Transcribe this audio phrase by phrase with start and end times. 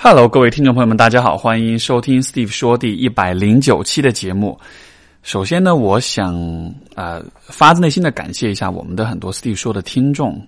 [0.00, 4.56] Hello，各位听众朋友们，大家好，欢迎收听 Steve 说第一百零九期的节目。
[5.24, 6.32] 首先呢，我想
[6.94, 10.40] 啊、发自内心的感谢一下我们的很多 Steve 说的听众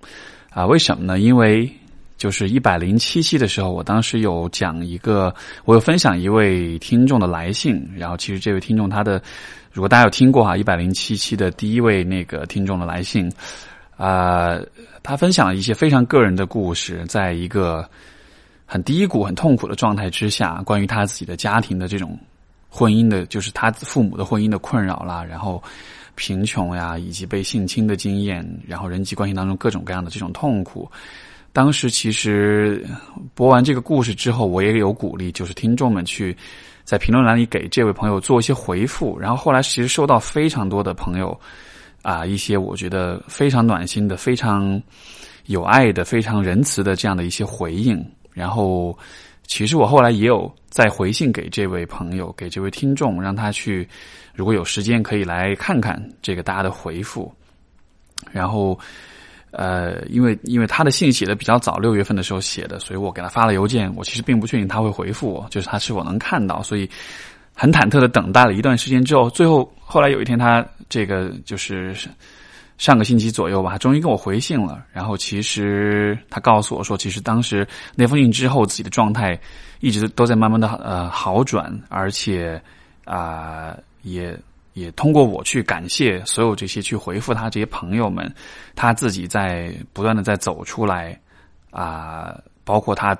[0.50, 1.18] 啊、为什么呢？
[1.18, 1.68] 因为
[2.16, 9.20] 就是一百零七期的时候，我当时有讲一个，我有分享一位听众的来信，然后其实这位听众他的，
[9.72, 13.28] 如果大家有听过哈，一百零七期的第一位那个听众的来信，
[13.96, 14.60] 啊、
[15.02, 17.84] 他分享了一些非常个人的故事，在一个
[18.72, 22.16] 很低谷、很痛苦的状态之下，关于他自己的家庭的这种
[22.68, 25.60] 婚姻的，就是他父母的婚姻的困扰啦，然后
[26.14, 30.88] 贫穷呀，以及被性侵的经验，然后人际关系当中各种各样的这种痛苦。
[31.52, 32.86] 当时其实
[33.34, 36.36] 播完这个故事之后，我也有鼓励，就是听众们去
[36.84, 39.18] 在评论栏里给这位朋友做一些回复。
[39.18, 41.36] 然后后来其实收到非常多的朋友
[42.02, 44.80] 啊，一些我觉得非常暖心的、非常
[45.46, 48.00] 有爱的、非常仁慈的这样的一些回应。
[48.32, 48.96] 然后，
[49.46, 53.88] 其实我后来也有再回信给这位朋友，给这位听众，让他去，
[54.34, 57.32] 如果有时间可以来看看这个大家的回复。
[58.30, 58.78] 然后，
[59.50, 63.92] 呃，因为因为他的信写的比较早，六月份的时候写的，所以我给他发了邮件。
[63.96, 66.88] 我其实并不确定他会回复我，就是他是否能看到，所以
[67.54, 71.94] 很忐忑的等待了一段时间之后，最后后来有一天他这个就是。
[72.80, 74.82] 上个星期左右吧，终于给我回信了。
[74.90, 79.38] 然后其实他告诉我说，其实当时那封信之后，自己的状态
[79.80, 82.58] 一直都在慢慢的呃好转，而且
[83.04, 84.34] 啊、也
[84.72, 88.34] 也通过我去感谢所有这些去回复他这些朋友们，
[88.74, 91.20] 他自己在不断的在走出来
[91.70, 92.34] 啊、
[92.64, 93.14] 包括他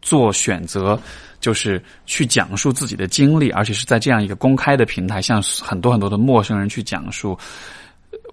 [0.00, 0.98] 做选择，
[1.38, 7.38] 就是去讲述自己的经历，而且是在这样一个公开的平台，向很多很多的陌生人去讲述。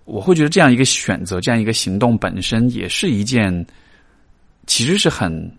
[0.08, 3.66] 我会觉得这样一个选择，这样一个行动本身也是一件，
[4.66, 5.52] 其实是很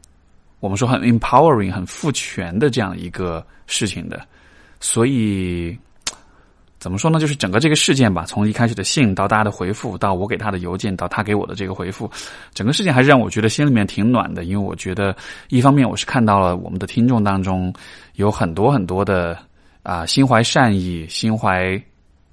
[0.61, 4.19] 我们说很 empowering、很赋权的这样一个事情的。
[4.81, 5.77] 所以
[6.79, 7.21] 怎么说呢？
[7.21, 12.11] 就是整个这个事件吧，从一开始的信到大家的回复，到我给他的邮件，到他给我的这个回复，
[12.55, 14.45] 整个事件还是让我觉得心里面挺暖的。
[14.45, 15.15] 因为我觉得
[15.51, 17.71] 一方面我是看到了我们的听众当中
[18.15, 19.39] 有很多很多的
[19.83, 21.79] 啊、心怀善意、心怀。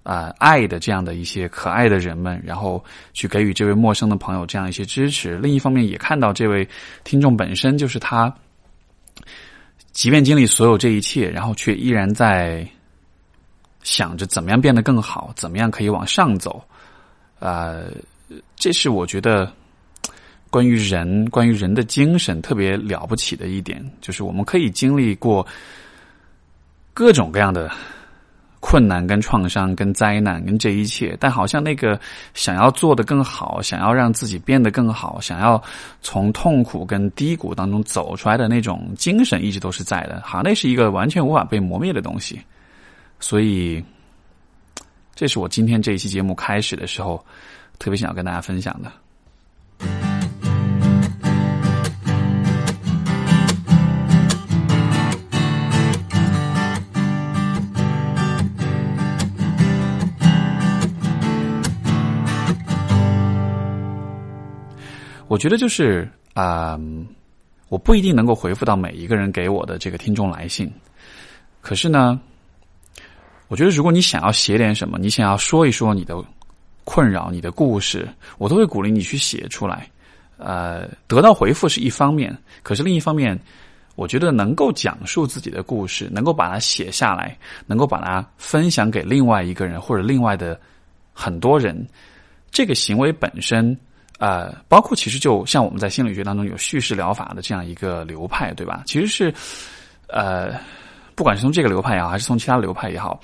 [0.05, 5.35] 啊、爱的这样的一些可爱的人们，然后去给予这位陌生的朋友这样一些支持。
[5.39, 6.67] 另一方面，也看到这位
[7.03, 8.31] 听众本身就是他，
[9.93, 12.63] 即便经历所有这一切，然后却依然在
[13.81, 16.63] 想着怎么样变得更好，怎么样可以往上走。
[17.39, 17.91] 呃，
[18.55, 19.51] 这是我觉得
[20.51, 25.43] 关于人、关于人的精神特别了不起的一点，就是我们可以经历过
[26.93, 27.71] 各种各样的。
[28.67, 31.99] 困难、跟创伤、跟灾难、跟这一切，但好像那个
[32.33, 35.61] 想要做得更好，想要让自己变得更好，想要
[36.01, 40.19] 从痛苦跟低谷当中走出来的那种精神，一直都是在的。
[40.25, 42.41] 好，那是一个完全无法被磨灭的东西。
[43.19, 43.85] 所以，
[45.13, 47.23] 这是我今天这一期节目开始的时候，
[47.77, 48.91] 特别想要跟大家分享的。
[65.35, 67.05] 我觉得就是啊、嗯
[67.67, 70.71] 我不一定能够回复到每一个人给我的这个听众来信，
[71.61, 72.17] 可是呢，
[73.49, 76.15] 我觉得如果你想要写点什么，你想要说一说你的
[76.85, 78.07] 困扰、你的故事，
[78.37, 79.89] 我都会鼓励你去写出来。
[80.37, 83.37] 呃，得到回复是一方面，可是另一方面，
[83.95, 90.57] 我觉得能够讲述自己的故事，能够把它写下来，能够把它分享给另外一个人或者另外的
[91.13, 91.85] 很多人，
[92.51, 93.77] 这个行为本身。
[94.17, 98.81] 呃，包括其实就像我们在心理学当中有叙事疗法的这样一个流派，对吧？
[98.85, 99.33] 其实是，
[100.07, 100.57] 呃，
[101.15, 103.19] 不管是从这个流派也好，还是从其他流派也好，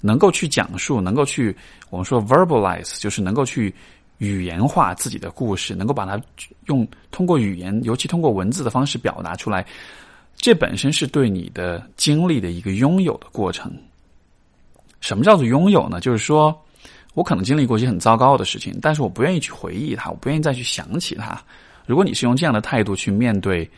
[0.00, 1.54] 能够去讲述，能够去
[1.90, 3.74] 我们说 verbalize，就是能够去
[4.18, 6.16] 语言化自己的故事，能够把它
[6.66, 9.66] 用通过语言，尤其通过文字的方式表达出来，
[10.36, 13.72] 这本身是对你的经历的一个拥有的过程。
[15.00, 16.00] 什么叫做拥有呢？
[16.00, 16.56] 就是说。
[17.16, 21.42] 我可能经历过一些很糟糕的事情，但是我不愿意去回忆它，我不愿意再去想起它。
[21.86, 23.68] 如果你是用这样的态度去面对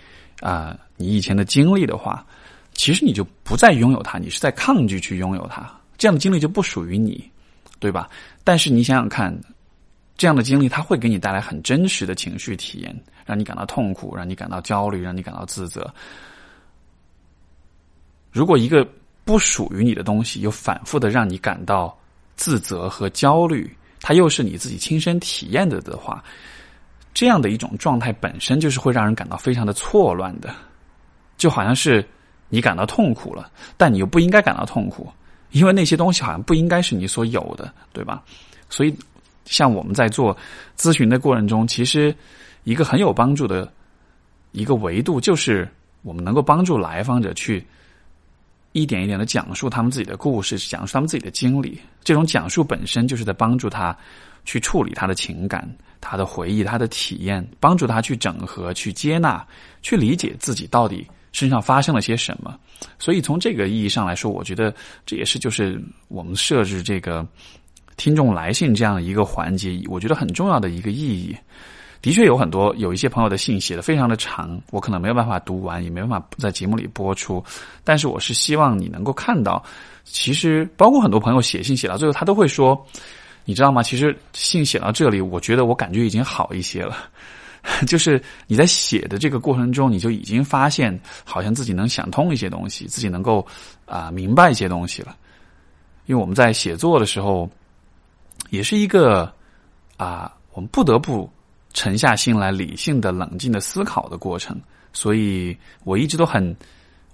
[0.41, 2.27] 啊、你以前的经历的话，
[2.73, 5.73] 其实你就不再拥有它，你是在抗拒去拥有它。
[5.97, 7.31] 这样的经历就不属于你，
[7.79, 8.11] 对吧？
[8.43, 9.33] 但是你想想看，
[10.17, 15.89] 这样的经历它会给你带来很真实的情绪体验，让你感到痛苦，让你感到焦虑，让你感到自责。
[18.33, 18.85] 如果一个
[19.25, 21.97] 不属于你的东西，又反复的让你感到
[22.39, 23.71] 自责和焦虑，
[24.01, 26.25] 它又是你自己亲身体验的的话，
[27.13, 30.55] 这样的一种状态本身就是会让人感到非常的错乱的。
[31.37, 32.05] 就好像是
[32.49, 35.09] 你感到痛苦了，但你又不应该感到痛苦，
[35.51, 38.23] 因为那些东西好像不应该是你所有的，对吧？
[38.71, 38.97] 所以，
[39.45, 40.37] 像我们在做
[40.77, 42.15] 咨询的过程中，其实
[42.65, 43.73] 一个很有帮助的
[44.53, 45.69] 一个维度，就是
[46.03, 47.65] 我们能够帮助来访者去
[48.73, 51.81] 一点一点的讲述他们自己的故事，讲述他们自己的经历。
[52.05, 53.97] 这种讲述本身就是在帮助他
[54.45, 55.69] 去处理他的情感。
[56.01, 59.45] 他的回忆，他的体验，帮助他去整合、去接纳、
[59.83, 62.57] 去理解自己到底身上发生了些什么。
[63.01, 64.73] 所以从这个意义上来说，我觉得
[65.05, 67.27] 这也是就是我们设置这个
[67.97, 71.37] 听众来信这样一个环节，我觉得很重要的一个意义。
[72.01, 77.45] 的确有很多有一些朋友的信写的非常的长，我可能没有办法读完，也没办法在节目里播出。
[77.85, 79.63] 但是我是希望你能够看到，
[80.05, 82.87] 其实包括很多朋友写信写到最后，他都会说。
[83.45, 83.83] 你知道吗？
[83.83, 87.09] 其实信写到这里，我觉得我感觉已经好一些了。
[87.89, 93.47] 就是你在写的这个过程中，你就已经发现，好像自己能想通一些东西，自己能够
[93.87, 95.17] 啊明白一些东西了。
[96.05, 97.49] 因为我们在写作的时候，
[98.51, 99.33] 也是一个
[99.97, 101.27] 啊，我们不得不
[101.75, 104.59] 沉下心来，理性的、冷静的思考的过程。
[104.93, 106.57] 所以我一直都很，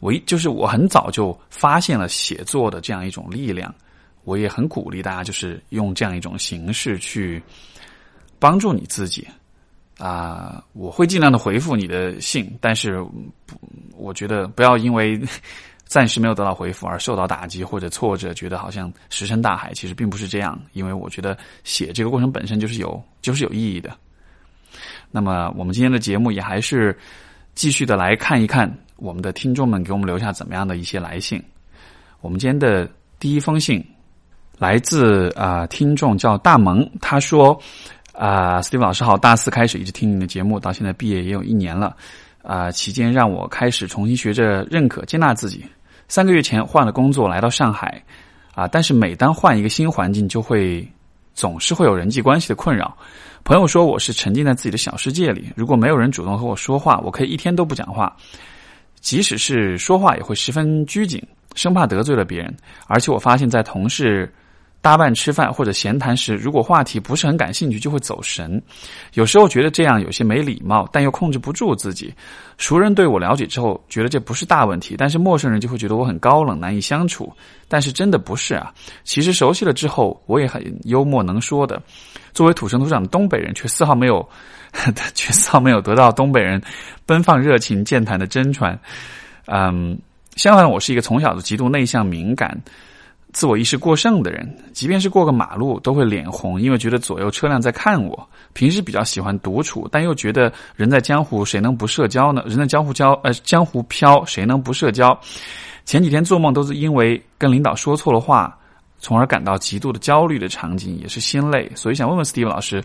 [0.00, 3.74] 我一就是我很早就发现了写作的这样一种力量。
[4.24, 7.42] 我也很鼓励大家，就是用这样一种形式去
[8.38, 9.28] 帮助你自己
[9.98, 10.64] 啊！
[10.72, 13.04] 我会尽量的回复你的信，但是，
[13.94, 15.20] 我觉得不要因为
[15.84, 19.74] 暂时没有得到回复而受到打击或者挫折，觉得好像石沉大海。
[19.74, 23.94] 其实并不是这样，因为我觉得写这个过程本身就是有就是有意义的。
[25.10, 26.96] 那么，我们今天的节目也还是
[27.54, 31.42] 继续的来看一看我们的听众们给我们留下怎么样的一些来信。
[32.20, 32.88] 我们今天的
[33.18, 33.84] 第一封信。
[34.56, 37.60] 来自啊，听众叫大萌，他说
[38.14, 41.96] ：“啊，Steve 老师好，大四开始一直听你的节目，到现在毕业也有一年了，
[42.40, 45.64] 啊，期间让我开始重新学着认可、接纳自己。
[46.06, 48.00] 三个月前换了工作，来到上海，
[48.54, 50.88] 啊，但是每当换一个新环境，就会
[51.34, 52.96] 总是会有人际关系的困扰。
[53.42, 58.16] 朋友说我是沉浸在自己的小世界里，如果没有人主动和我说话，我可以一天都不讲话，
[59.00, 61.22] 即使是说话也会十分拘谨，
[61.54, 62.54] 生怕得罪了别人。
[62.86, 64.32] 而且我发现，在同事。”
[64.84, 68.62] 搭伴吃饭或者闲谈时，如果话题不是很感兴趣，就会走神。
[69.14, 72.12] 有时候觉得这样有些没礼貌，但又控制不住自己。
[72.58, 77.32] 熟人对我了解之后，觉得这不是大问题，但是陌生人就会觉得我很高冷，难以相处。
[77.66, 78.74] 但是真的不是啊！
[79.04, 81.82] 其实熟悉了之后，我也很幽默能说的。
[82.34, 84.28] 作为土生土长的东北人，却丝毫没有，
[85.14, 86.60] 却丝毫没有得到东北人
[87.06, 88.78] 奔放、热情、健谈的真传。
[89.46, 89.98] 嗯，
[90.36, 92.60] 相反，我是一个从小就极度内向、敏感。
[93.34, 98.28] 自我意识过剩的人，即便是过个马路都会脸红，因为觉得左右车辆在看我。
[98.52, 102.44] 平时比较喜欢独处，但又觉得人在江湖，谁能不社交呢？
[102.46, 105.18] 人在江湖交，呃，江湖飘，谁能不社交？
[105.84, 108.56] 前几天做梦都是因为跟领导说错了话，
[109.00, 111.68] 从而感到极度的焦虑的场景，也是心累。
[111.74, 112.80] 所以想问问 Steve 老师，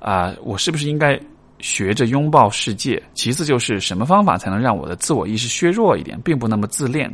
[0.00, 1.18] 啊，我是不是应该
[1.60, 3.02] 学着拥抱世界？
[3.14, 7.10] 其次就是什么方法才能让我的自我意识削弱一点，并不那么自恋？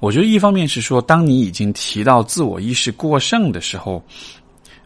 [0.00, 4.02] 我觉得一方面是说，当你已经提到自我意识过剩的时候，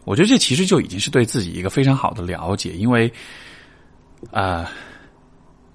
[0.03, 3.11] 我觉得这其实就已经是对自己一个非常好的了解，因为，
[4.29, 4.69] 啊，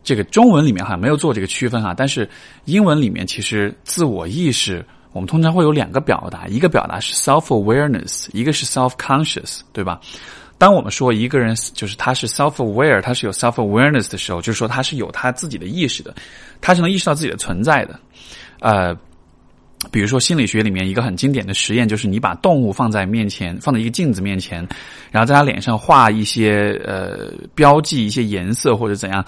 [0.05, 2.29] 这个中文里面好像没有做这个区分哈，但是
[2.67, 9.99] 英文里面其实自我意识，我们通常会有两个表达，一个表达是 self awareness，一个是 self conscious，对吧？
[10.59, 16.15] 当我们说一个人就是他是 self aware，他是有 self awareness 的时候，就是说他是有他自己的意识的，
[16.61, 17.99] 他是能意识到自己的存在的，
[18.61, 18.95] 呃。
[19.91, 24.67] 比如说，心理学里面一个很经典的实验，就是你把动物放在面前，放在一个镜子面前，
[25.11, 29.25] 然后在它脸上画一些呃标记、一些颜色或者怎样。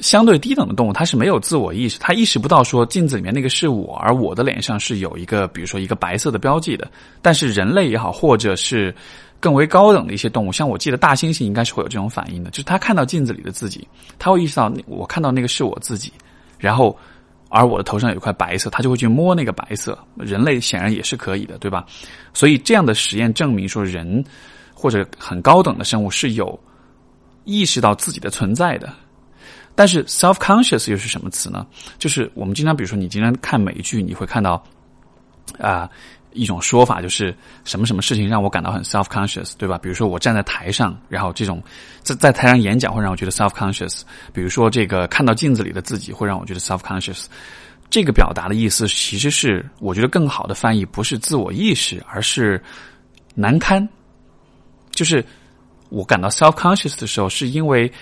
[0.00, 6.90] 相对低等的动物，它是没有自我意识，它意识不到说镜子里面那个是我，而我的脸上是有一个，比如说一个白色的标记的。
[7.22, 8.92] 但是人类也好，或者是
[9.38, 13.86] 更为高等的一些动物，像我记得大猩猩应该是会有这种反应的，就是它看到镜子里的自己，
[14.18, 16.12] 它会意识到我看到那个是我自己，
[16.58, 16.98] 然后。
[17.54, 19.96] 而我的头上有一块白色，他就会去摸那个白色。
[20.16, 21.86] 人类显然也是可以的，对吧？
[22.32, 24.24] 所以这样的实验证明说，人
[24.74, 26.58] 或者很高等的生物是有
[27.44, 28.92] 意识到自己的存在的。
[29.76, 31.64] 但是 self-conscious 又是什么词呢？
[31.96, 34.60] 就是我们经常，比如说你经常看美剧，你会看到
[35.60, 35.88] 啊。
[36.34, 39.78] 一种说法就是什么什么事情让我感到很 self conscious，对吧？
[39.78, 41.62] 比如说我站在台上，然后这种
[42.02, 44.02] 在在台上演讲会让我觉得 self conscious。
[44.32, 47.24] 比如说这个看到镜子里的自己会让我觉得 self conscious。
[47.88, 52.60] 这个表达的意思其实是，我觉得更好的翻译不是自我意识，而是
[53.34, 53.88] 难堪。
[54.90, 55.24] 就是
[55.88, 57.92] 我感到 self conscious 的时候，是因为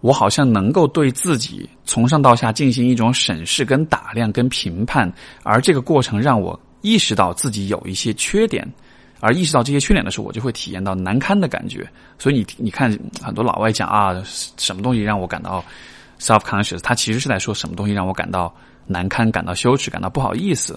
[0.00, 8.70] 我好像能够对自己从上到下进行一种审视、跟打量、跟评判，而这个过程让我意识到自己有一些缺点。
[9.24, 11.88] 而意识到这些缺点的时候，我就会体验到难堪的感觉。
[12.18, 12.90] 所以你你看，
[13.22, 15.64] 很多老外讲啊，什么东西让我感到
[16.18, 18.52] self conscious，他其实是在说什么东西让我感到
[18.84, 20.76] 难堪、感到羞耻、感到不好意思。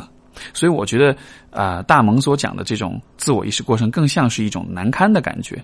[0.53, 1.17] 所以我觉得，
[1.49, 5.59] 啊，大蒙所讲的这种自我意识过程，更像是一种难堪的感觉。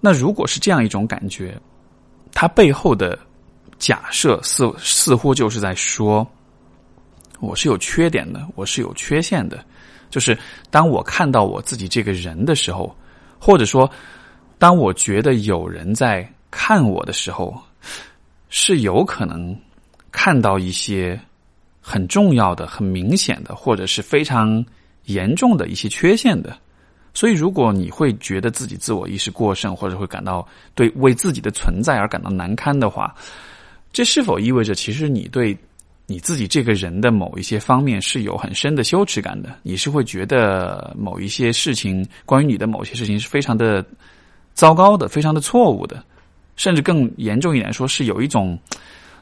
[0.00, 1.56] 那如果是这样一种感觉，
[2.32, 3.16] 它背后的
[3.78, 6.28] 假设似似乎就是在说，
[7.42, 9.62] 我是有缺点的，我是有缺陷的。
[10.08, 10.38] 就是
[10.70, 12.94] 当我看到我自己这个人的时候，
[13.40, 13.90] 或者说，
[14.58, 17.60] 当我觉得有人在看我的时候，
[18.48, 19.58] 是有可能
[20.12, 21.18] 看到一些
[21.80, 24.64] 很重要的、很明显的，或者是非常
[25.06, 26.56] 严重的一些缺陷的。
[27.12, 30.46] 所以，如果你会觉得自己自我意识过剩，或者会感到
[30.76, 33.12] 对为自己的存在而感到难堪的话，
[33.92, 35.58] 这是否意味着其实你对？
[36.06, 43.84] 你自己这个人的某一些方面是有很深的羞耻感的，你是会觉得某一些事情，关于你的某些事情是非常的
[44.52, 46.04] 糟糕的，非常的错误的，
[46.56, 48.58] 甚至更严重一点说，是有一种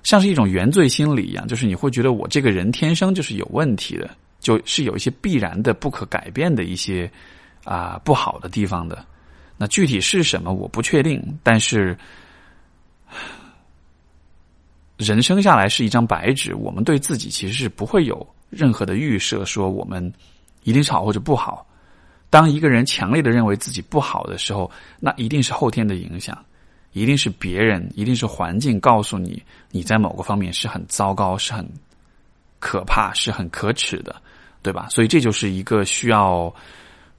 [0.03, 4.11] 像是一种原罪心理一样，就是你会觉得我这个人天生就是有问题的，
[4.41, 7.09] 就是有一些必然的、不可改变的一些
[7.65, 9.05] 啊不好的地方的。
[9.57, 11.97] 那具体是什么，我不确定，但是。
[15.01, 20.13] 人生下来是一张白纸，我们对自己其实是不会有任何的预设，说我们
[20.63, 21.67] 一定是好或者不好。
[22.29, 26.37] 当一个人强烈的认为自己不好的时候，那一定是后天的影响，
[26.93, 31.67] 一定是别人，一定是环境告诉你你在某个方面是很糟糕、是很
[32.59, 34.15] 可怕、是很可耻的，
[34.61, 34.87] 对吧？
[34.91, 36.55] 所以这就是一个需要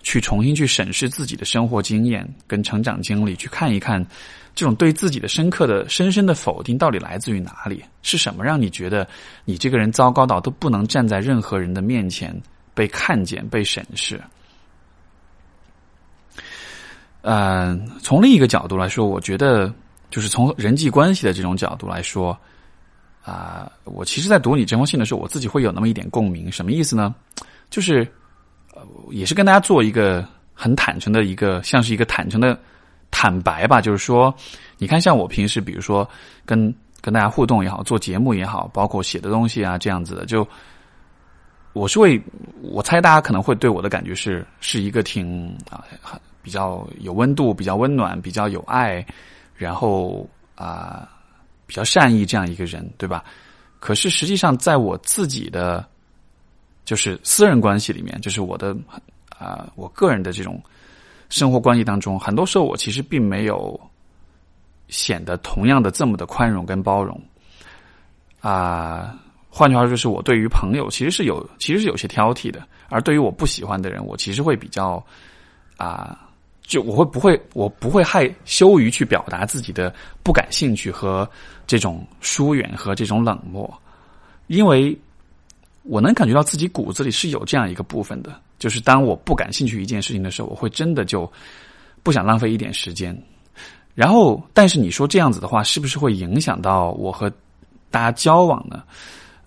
[0.03, 4.05] 去重新去审视自己的生活经验跟成长经历，去看一看。
[4.53, 7.83] 这种对自己的深刻的、深深的否定，到底来自于哪里？
[8.01, 9.07] 是什么让你觉得
[9.45, 12.35] 你这个人糟糕到都不能站在任何人的面前
[12.73, 14.21] 被看见、被审视？
[17.21, 19.73] 嗯，从另一个角度来说，我觉得
[20.09, 22.37] 就是从人际关系的这种角度来说，
[23.23, 26.51] 啊，我其实，在读你这封信的时候，我自己会有那么一点共鸣。
[26.51, 27.15] 什么意思呢？
[27.69, 28.05] 就是
[28.73, 28.81] 呃，
[29.11, 32.59] 也是跟大家做一个很坦诚的一个，像是一个坦诚的。
[33.11, 34.33] 坦白吧，就是说，
[34.77, 36.09] 你看，像我平时，比如说
[36.45, 40.47] 跟跟大家互动也好，做节目也好，包括写的东西啊，这样子的，就
[41.73, 42.19] 我是会，
[42.61, 45.83] 我猜大家可能会对我的感觉是，是一个挺啊，
[46.41, 49.05] 比较有温度、比较温暖、比较有爱，
[49.55, 51.07] 然后啊，
[51.67, 53.23] 比较善意这样一个人，对吧？
[53.79, 55.85] 可是实际上，在我自己的
[56.85, 58.75] 就是私人关系里面，就是我的
[59.37, 60.59] 啊，我个人的这种。
[61.31, 63.79] 生活关系当中，很多时候我其实并没有
[64.89, 67.19] 显得同样的这么的宽容跟包容
[68.41, 69.17] 啊。
[69.49, 72.61] 换句话说，就是我对于朋友其实是有，其实是有些挑剔的。
[72.89, 75.01] 而对于我不喜欢的人，我其实会比较
[75.77, 76.19] 啊，
[76.63, 81.29] 就我会不会，我不会害羞于去表达自己的不感兴趣和
[81.65, 83.81] 这种疏远和这种冷漠，
[84.47, 84.97] 因为
[85.83, 88.37] 我能感觉到自己骨子里是有这样一个部分的。
[88.61, 91.27] 就是当我不感兴趣一件事情的时候，我会真的就
[92.03, 93.11] 不想浪费一点时间。
[93.95, 97.27] 然后，但是你说这样子的话，是不是会影响到我和
[97.89, 98.83] 大家交往呢？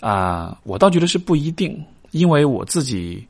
[0.01, 1.81] 啊，我倒觉得是不一定，
[2.11, 3.25] 因为我自己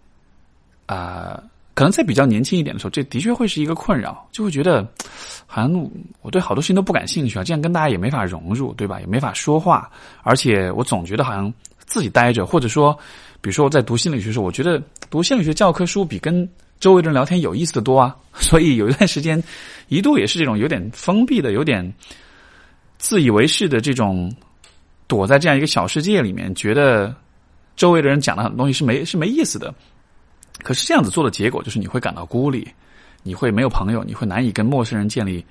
[0.86, 1.38] 啊，
[1.74, 4.88] 可能在比较年轻一点的时候，这的确会是一个困扰，就会觉得
[5.46, 5.90] 好像
[6.22, 8.98] 我对好多事情都不感兴趣啊，这样跟大家也没法融入，对吧？
[9.00, 9.90] 也没法说话，
[10.22, 11.52] 而且我总觉得好像
[11.84, 12.98] 自己待着，或者说。
[13.44, 16.48] 比如说，我在读心理学时候，我觉得读心理学教科书比跟
[16.80, 18.16] 周围的人聊天有意思的多啊。
[18.32, 19.42] 所以有一段时间，
[19.88, 21.92] 一度也是这种有点封闭的、有点
[22.96, 24.34] 自以为是的这种，
[25.06, 27.14] 躲在这样一个小世界里面，觉得
[27.76, 29.74] 周围的人讲的很多东西是没是没意思的。
[30.62, 32.66] 可是这样子做的结果，就是你会感到孤立，
[33.22, 35.44] 你会没有朋友，你会难以跟陌生人建立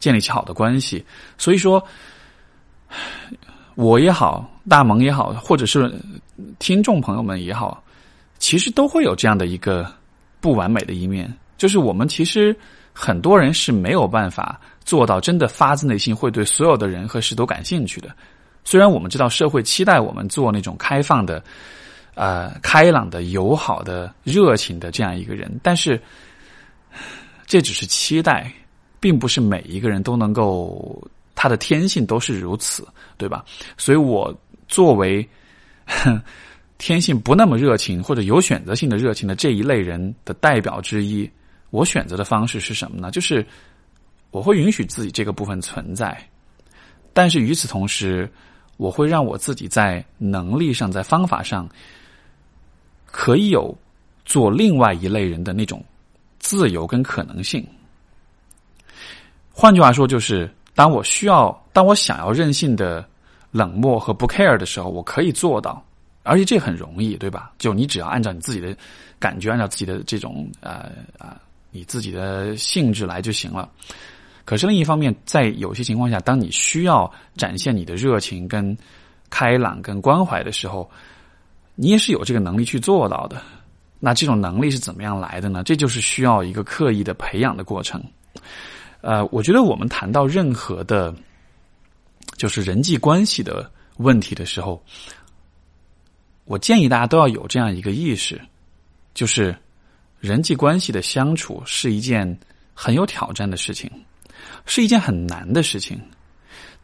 [0.00, 1.04] 建立起好的关系。
[1.38, 1.80] 所以说。
[3.74, 5.92] 我也好，大萌也好，或者是
[6.58, 7.82] 听众朋友们也好，
[8.38, 9.90] 其实都会有这样的一个
[10.40, 12.54] 不完美的一面，就是我们其实
[12.92, 18.10] 很多人是没有办法做到真的发自内心会对所有的人和事都感兴趣的。
[18.64, 21.40] 虽然我们知道社会期待我们做那种开放的、
[22.14, 26.00] 呃开朗的、友好的、热情的这样一个人，但是
[27.46, 28.52] 这只是期待，
[28.98, 31.00] 并不是每一个人都能够。
[31.38, 33.44] 他的天性都是如此，对吧？
[33.76, 34.34] 所以我
[34.68, 35.28] 作为
[36.78, 41.30] 天性不那么热情或者有选择性的热情的这一类人的代表之一，
[41.70, 43.10] 我选择的方式是什么呢？
[43.10, 43.46] 就是
[44.30, 46.16] 我会允许自己这个部分存在，
[47.14, 48.30] 但是与此同时，
[48.76, 51.66] 我会让我自己在能力上、在方法上，
[53.06, 53.74] 可以有
[54.26, 55.82] 做另外一类人的那种
[56.38, 57.66] 自由跟可能性。
[59.50, 63.08] 换句话说，就是当我需要、当我想要任性的
[63.50, 65.82] 冷漠和不 care 的时候，我可以做到，
[66.22, 67.52] 而且这很容易，对吧？
[67.58, 68.76] 就你只要按照你自己的
[69.18, 73.68] 感觉，按照自己的这种呃啊，你自己的性质来就行了。
[74.44, 78.76] 可是另一方面，在有些情况下，当你需要展现你的热情、跟
[79.28, 80.88] 开朗、跟关怀的时候，
[81.74, 83.42] 你也是有这个能力去做到的。
[83.98, 85.62] 那这种能力是怎么样来的呢？
[85.64, 88.00] 这就是需要一个刻意的培养的过程。
[89.00, 91.12] 呃，我觉得我们谈到任何的，
[92.36, 94.82] 就是人际关系的问题的时候，
[96.44, 98.40] 我建议大家都要有这样一个意识，
[99.14, 99.56] 就是
[100.20, 102.38] 人际关系的相处是一件
[102.74, 103.90] 很有挑战的事情，
[104.66, 106.00] 是一件很难的事情。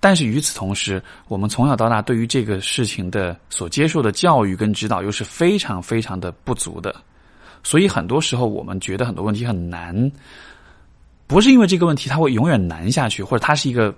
[0.01, 6.93] 但是与此同时，我们从小到大对于这个事情的所接受的教育跟指导又是非常非常的不足的，
[7.63, 10.11] 所以很多时候我们觉得很多问题很难。
[11.29, 13.95] 不是因为这个问题它会永远难下去，或者它是一个，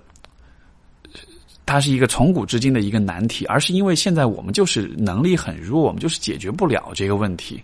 [1.66, 7.62] 它是一个从古至今的一个难题，而是因为现在我们就是能力很弱，我们就是解决不了这个问题。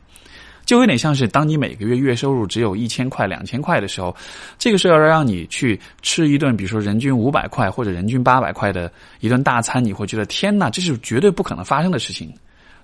[0.67, 4.15] 就有点像是当你每个月月收入只有一千块、两千块的时候，
[4.57, 12.33] 这个时候要让你去吃一顿，比如说人均五百块或者人均八百块的一顿大餐，你会觉得天哪，这是绝对不可能发生的事情，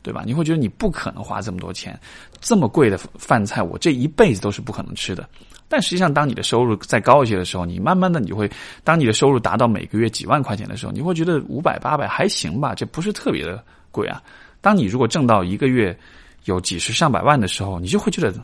[0.02, 0.24] 对吧？
[0.26, 1.96] 你会觉得你不可能花这么多钱，
[2.40, 5.28] 这么贵的饭菜，我这一辈子都是不可能吃的。
[5.68, 8.50] 但实际上，当你的收入再高一些的时候，你慢慢的你就会，
[8.84, 14.22] 当你的收入达到每个月几万块钱的时候，你会觉得五百八百还行吧，这不是特别的贵啊。
[14.60, 15.96] 当你如果挣到一个月
[16.44, 18.34] 有几十上百万的时候，你就会觉得，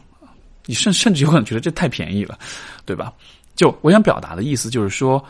[0.66, 2.38] 你甚甚至有可能觉得这太便宜了，
[2.84, 3.12] 对吧？
[3.54, 5.24] 就我想表达的意思就是说，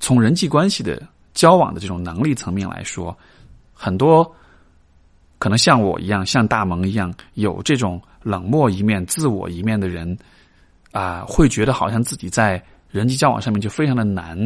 [0.00, 3.16] 从人际关系的交往的这种能力层面来说，
[3.72, 4.30] 很多
[5.38, 8.00] 可能像我一样，像大萌一样有这种。
[8.20, 10.18] 冷漠一面、自我一面的人，
[10.90, 14.36] 啊，会觉得好像自己在人际交往上面就非常的难，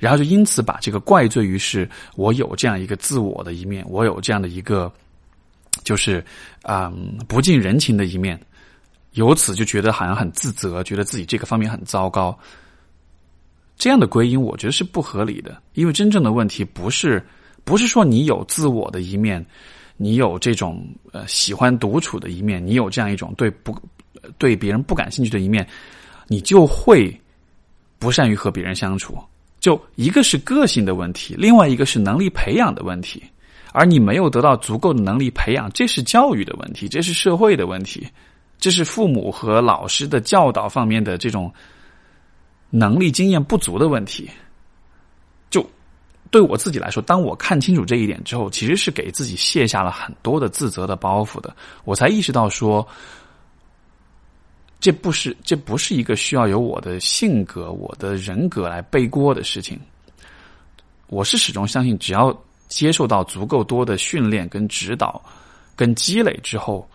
[0.00, 4.90] 然后就因此把这个怪罪于是我有这样一个自我的一面，我有这样的一个
[5.84, 6.24] 就是
[6.62, 6.92] 啊
[7.28, 8.40] 不近人情的一面，
[9.12, 12.36] 由此就觉得好像很自责，觉得自己这个方面很糟糕。
[13.76, 17.24] 这样的归因，我觉得是不合理的，因为真正的问题不是
[17.62, 19.44] 不是说你有自我的一面。
[19.98, 23.76] 你有这种呃喜欢独处的一面，你有这样一种对不
[24.38, 25.68] 对别人不感兴趣的一面，
[26.28, 27.14] 你就会
[27.98, 29.18] 不善于和别人相处。
[29.60, 33.22] 就一个是个性的问题，另外一个是能力培养的问题。
[33.72, 38.08] 而你没有得到足够的能力培养，这是教育的问题，这是社会的问题，
[38.58, 41.52] 这是父母和老师的教导方面的这种
[42.70, 44.30] 能力经验不足的问题。
[46.30, 51.56] 对我自己来说，当我看清楚这一点之后，其实是给自己卸下了很多的自责的包袱的。
[51.84, 52.86] 我才意识到说，
[54.78, 59.80] 这不是这不是一个需要由我的性格、我的人格来背锅的事情。
[61.06, 62.38] 我是始终相信，只要
[62.68, 65.24] 接受到足够多的训练、跟指导、
[65.74, 66.86] 跟积累之后，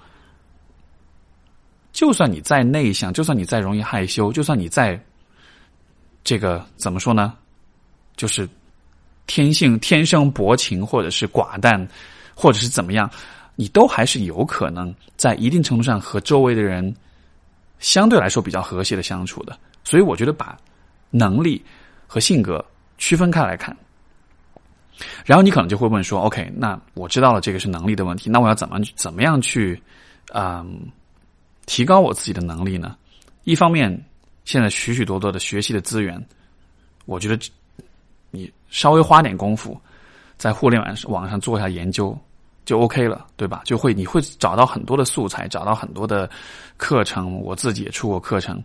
[1.91, 5.03] 就算你再内向，就算你再容易害羞，就算你再
[6.23, 7.33] 这个怎么说呢，
[8.15, 8.47] 就是。
[9.25, 11.87] 天性天生薄情，或者是寡淡，
[12.35, 13.09] 或者是怎么样，
[13.55, 16.93] 你都还是有可能在一定程度上和周围的人
[17.79, 19.57] 相对来说比较和谐的相处的。
[19.83, 20.57] 所以，我觉得把
[21.09, 21.63] 能力
[22.05, 22.63] 和性格
[22.97, 23.75] 区分开来看。
[25.25, 29.81] 然后你可能就会问说：“OK，那我知道了这个是能力的问题，那我要怎么怎么样去
[30.33, 30.79] 嗯
[31.65, 32.95] 提高我自己的能力呢？”
[33.45, 34.05] 一方面，
[34.45, 36.23] 现在许许多多的学习的资源，
[37.05, 37.39] 我觉得。
[38.35, 39.79] 你稍微花点功夫，
[40.37, 42.17] 在互联网网上做一下研究，
[42.65, 43.61] 就 OK 了，对吧？
[43.63, 46.27] 就会你会找到很多的素材，找到很多的
[46.75, 47.39] 课程。
[47.39, 48.59] 我自己也出过课程，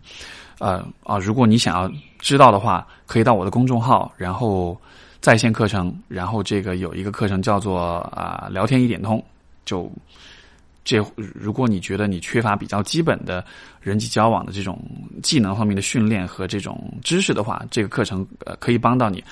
[0.57, 4.75] 呃啊，如果你想要知道的话，可以到我的公众号，然后
[5.21, 9.23] 在线课程，然后这个有一个课程叫做啊聊天一点通，
[9.65, 9.87] 就。
[10.89, 13.45] 这，如果你觉得你缺乏比较基本的
[13.79, 14.81] 人际交往的这种
[15.21, 19.23] 技能方面的训练和这种知识的话，这个课程呃可以帮到你。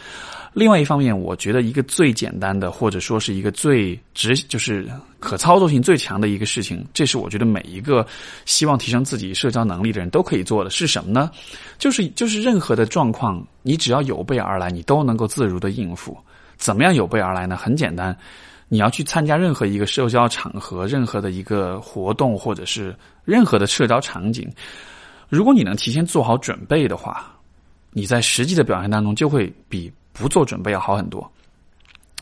[0.54, 4.88] 另外一方面，我觉得一个最简单的或者说是一个最直就是
[5.20, 8.06] 可操作性最强的一个事情，这是我觉得每一个
[8.46, 11.32] 希望提升自己社交能力的人都可以做的，是什么呢？
[11.80, 16.16] 就是就是任何的状况，你只要有备而来，你都能够自如的应付。
[16.56, 17.58] 怎么样有备而来呢？
[17.58, 18.16] 很简单。
[18.70, 24.50] 你要去参加任何一个社交场合、任何的一个活动，或者是任何的社交场景，
[25.30, 27.34] 如果你能提前做好准备的话，
[27.92, 31.32] 你在实际的表现当中就会比不做准备要好很多。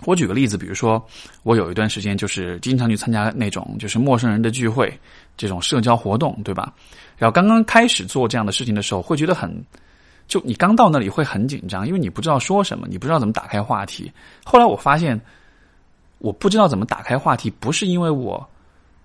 [0.03, 1.03] 我举个例子，比如说
[1.43, 4.93] 我有一段时间就是经常去参加那种就是陌生人的聚会，
[5.37, 6.73] 这种社交活动，对吧？
[7.17, 9.49] 然后刚刚开始做这样的事情的时候，会觉得很，
[10.27, 14.11] 就你刚到那里会很紧张，因为你不知道说什么，你不知道怎么打开话题。
[14.43, 15.19] 后来我发现，
[16.25, 18.43] 我不知道怎么打开话题，不是因为我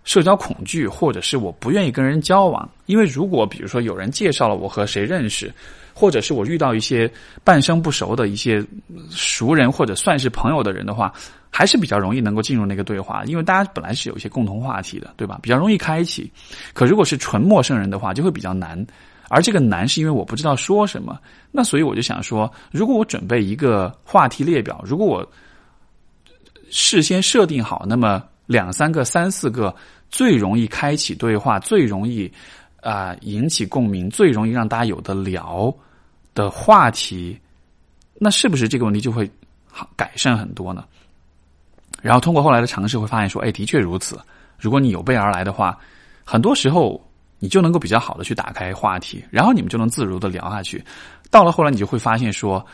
[0.05, 2.69] 社交恐惧，或者是我不愿意跟人交往。
[2.87, 5.53] 因为如果比如说有人介绍了我和谁认识。
[5.93, 7.11] 或者是我遇到一些
[7.45, 8.65] 半生不熟的一些
[9.11, 11.13] 熟人或者算是朋友的人的话，
[11.51, 15.39] 还是比较容易能够进入那个对话，因为大家本来是有一些共同话题的，对吧？
[15.43, 16.33] 比较容易开启。
[16.73, 18.87] 可如果是纯陌生人的话，就会比较难。
[19.29, 21.19] 而这个难是因为我不知道说什么。
[21.51, 25.29] 那所以我就想说，如果我准备一个话题列表，如果我
[26.71, 29.75] 事先设定好，那么两三个、三四个
[30.09, 32.33] 最容易开启对话、最容易
[32.81, 35.75] 啊引起共鸣、最容易让大家有的聊。
[36.33, 37.37] 的话题，
[38.15, 39.29] 那是不是这个问题就会
[39.67, 40.85] 好改善很多呢？
[42.01, 44.17] 然后通过后来的尝试，会发现说，哎，的确如此。
[44.57, 45.77] 如果你有备而来的话，
[46.25, 47.05] 很多时候
[47.41, 50.83] 你就能够比较好的去打开话题，然后你们就能自如的聊下去。
[51.31, 52.65] 到了后来，你就会发现说，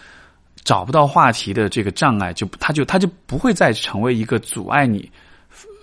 [0.67, 5.09] 找不到话题的这个障碍，就它就它就不会再成为一个阻碍你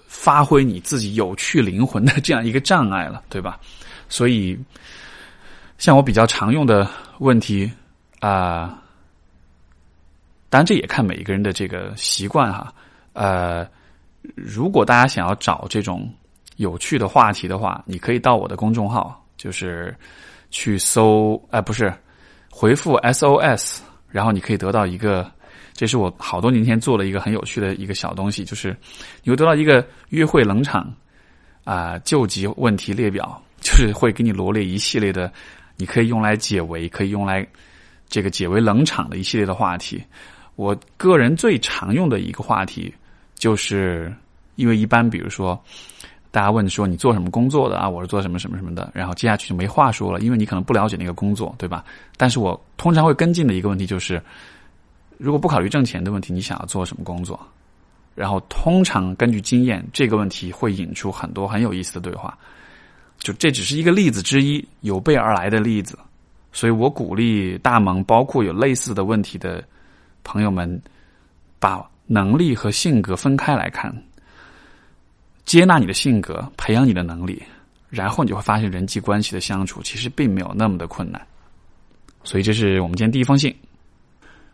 [0.06, 3.58] 发挥你自己有趣灵魂的这样一个障碍了，对吧？
[4.10, 4.60] 所以。
[5.80, 7.70] 像我比较常用的问题
[8.22, 8.80] 啊，
[10.50, 12.74] 当然这也看每一个人的这个习惯哈。
[13.12, 13.68] 呃，
[14.34, 16.10] 如果大家想要找这种
[16.56, 19.94] 有趣的话题的话，你可以到我的公众号，就是
[20.52, 21.94] 去搜，哎，不是
[22.50, 23.80] 回复 SOS，
[24.14, 25.30] 然后你可以得到一个，
[25.74, 28.78] 这是我好多年前做了一个很有趣的一个小东西，就是
[29.24, 30.94] 你会得到一个约会冷场
[31.64, 35.34] 啊救急问题列表， 就是会给你罗列一系列的。
[35.76, 37.46] 你可以用来解围，可以用来
[38.08, 40.04] 这个解围冷场的一系列的话题。
[40.56, 42.94] 我个人最常用的一个话题，
[43.34, 44.14] 就是
[44.56, 45.60] 因为一般比如说
[46.34, 51.86] 大家问说你做什么工作的啊，我是做什么什么什么的，然后接下去就没话说了，因为你可能不了解那个工作，对吧？
[52.18, 54.20] 但是我通常会跟进的一个问题就是，
[55.20, 57.40] 如果不考虑挣钱的问题，你想要做什么工作？
[58.16, 62.36] 然后通常根据经验，这个问题会引出很多很有意思的对话。
[63.20, 65.96] 就这只是一个例子之一，有备而来的例子，
[66.52, 69.64] 所以我鼓励大萌，包括有类似的问题的
[70.24, 70.82] 朋友们，
[71.60, 73.96] 把能力和性格分开来看，
[75.46, 77.42] 接纳你的性格，培养你的能力，
[77.90, 81.22] 然后你就会发现人际关系的相处其实并没有那么的困难。
[82.24, 83.54] 所以这是我们今天第一封信。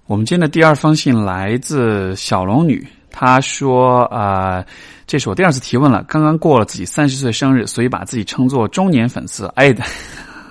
[0.08, 2.86] 我们今天的第二封信来自小龙女。
[3.12, 4.64] 她说：“啊，
[5.06, 6.04] 这是我第二次提问了。
[6.04, 9.46] 刚刚过了自己三十岁生日，所以把自己称作中年粉丝。
[9.56, 9.76] 哎，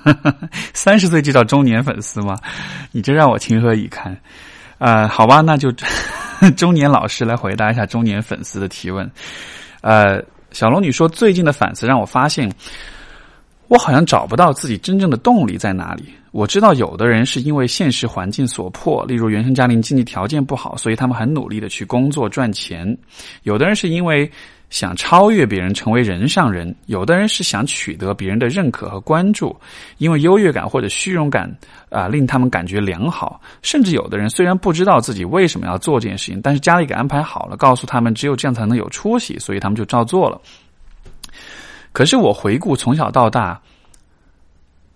[0.74, 2.36] 三十岁就叫中年粉丝吗？
[2.92, 4.16] 你这让我情何以堪？
[4.78, 5.72] 呃，好吧，那就
[6.56, 9.08] 中年老师来回答一下中年粉丝的提问。
[9.80, 12.50] 呃，小龙女说，最近的反思让我发现，
[13.68, 22.86] 我好像找不到自己真正的动力在哪里。”我知道有的人是因为现实环境所迫，例如原生家庭经济条件不好，所以他们很努力的去工作赚钱；
[23.44, 24.30] 有的人是因为
[24.70, 29.56] 想超越别人，成为人上人；有的人是想取得别人的认可和关注，
[29.98, 31.50] 因为优越感或者虚荣感
[31.90, 33.40] 啊令他们感觉良好。
[33.62, 40.40] 甚至有的人虽然不知道自己为什么要做这件事情，但是家里给安排好了，告诉他们只有这样才能有出息，所以他们就照做了。
[41.92, 43.60] 可是我回顾从小到大，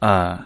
[0.01, 0.39] 呃。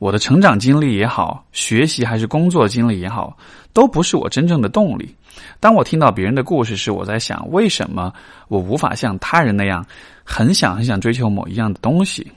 [0.00, 3.36] 我的成长经历也好，学习还是工作经历也好，
[3.74, 5.14] 都不是我真正的动力。
[5.58, 8.12] 当我听到别人的故事时，我在想，为什么
[8.48, 9.84] 我无法像他人那样，
[10.24, 12.30] 很想很想追求某一样的东西？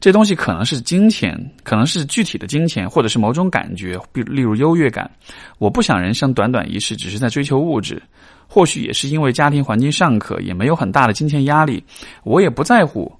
[0.00, 5.10] 这东西可能是金钱，可能是具体的金钱，或者是某种感觉，比例如优越感。
[5.58, 8.00] 我不想人生短短一世，只是在追求物质。
[8.46, 11.82] 或许也是因为家庭环境尚可，也没有很大的金钱压力，
[12.22, 13.12] 我也不在乎。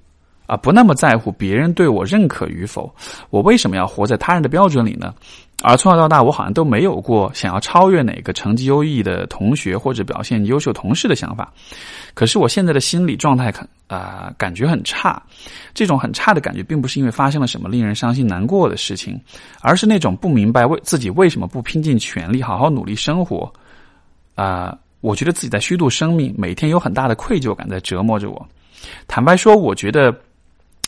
[0.46, 2.90] 啊，不那么在乎别人对我认可与否，
[3.28, 5.12] 我为什么要活在他人的标准里呢？
[5.64, 11.52] 而从小到大，我好像都没有过想要超越哪个成绩优异的同学或者表现优秀同事的想法。
[12.14, 15.20] 可是我现在的心理状态很啊，感觉很差。
[15.74, 19.20] 这种很差的感觉，并不是因为发生了什么令人伤心难过的事情，
[19.60, 23.52] 而是那种不明白为自己为什么不拼尽全力好好努力生活。
[24.36, 28.48] 啊，我觉得自己在虚度生命，每天有很大的愧疚感在折磨着我。
[29.08, 30.14] 坦白说，我觉得。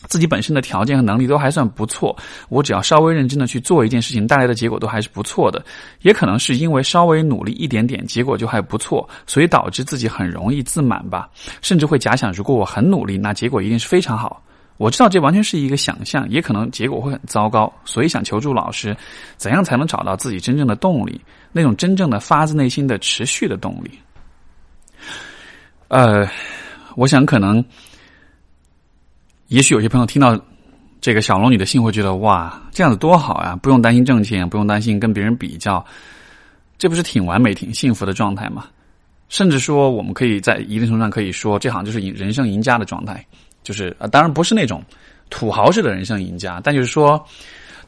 [0.07, 2.15] 自己本身的条件和能力都还算不错，
[2.49, 5.63] 我只要稍微认真的去做一件事情，带来的结果都还是不错的。
[6.01, 11.29] 也可能是因为稍微努力一点点，结果就还不错，所以导致自己很容易自满吧，
[11.61, 14.41] 甚至会假想，如果我很努力，那结果一定是非常好。
[14.77, 18.97] 我知道这完全是一个想象，也可能结果会很糟糕，所以想求助老师，
[19.37, 23.91] 怎样才能找到自己真正的动力，那种真正的发自内心的持续的动力？
[25.89, 26.27] 呃，
[26.95, 27.63] 我想可能，
[29.51, 30.39] 也许有些朋友听到
[31.01, 35.85] 这个小龙女的信，会觉得哇，这样子多好呀，不用担心挣钱，不用担心跟别人比较，
[36.77, 38.67] 这不是挺完美、挺幸福的状态吗？
[39.27, 43.25] 甚至说，我们可以在一定程度上可以说，这好像就是人生赢家的状态。
[43.61, 44.81] 就是呃，当然不是那种
[45.29, 47.21] 土豪式的人生赢家，但就是说，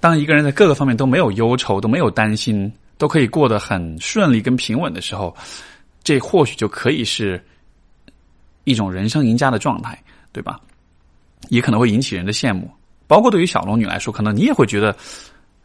[0.02, 5.34] 当一个人在各个方面都没有忧愁、都没有担心，都可以过得很顺利跟平稳的时候，
[6.04, 7.41] 这或许就可以是
[8.65, 9.97] 一种人生赢家的状态，
[10.34, 10.60] 对吧？
[11.49, 12.69] 也可能会引起人的羡慕，
[13.08, 14.95] 包括对于小龙女来说，可能你也会觉得，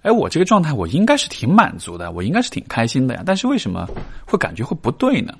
[0.03, 3.87] 哎，我这个状态我应该是挺满足的，我应该是挺开心的呀，但是为什么
[4.27, 5.35] 会感觉会不对呢？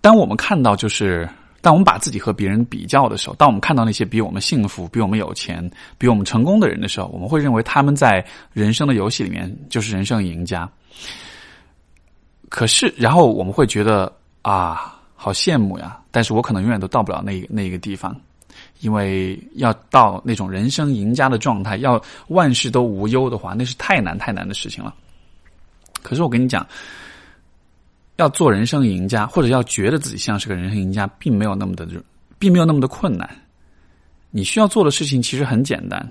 [0.00, 1.28] 当我们看到就是。
[1.62, 10.68] 当我们把自己和别人比较的时候，当我们看到那些比我们幸福、比我们有钱、比我们成功的人的时候，我们会认为他们在人生的游戏里面就是人生赢家。
[12.48, 16.01] 可是，然后我们会觉得啊，好羡慕呀！
[16.12, 18.14] 但是我可能永远都到不了那那个地方，
[18.78, 24.94] 因为要到那种人生赢家的状态，要万事都无忧的话，那是太难太难的事情了。
[26.02, 26.64] 可是我跟你讲。
[28.16, 31.88] 要做人生赢家，或者要觉得自己像是个人生赢家，并没有那么的，
[32.38, 33.28] 并没有那么的困难。
[34.30, 36.06] 你需要做的事情其实很简单，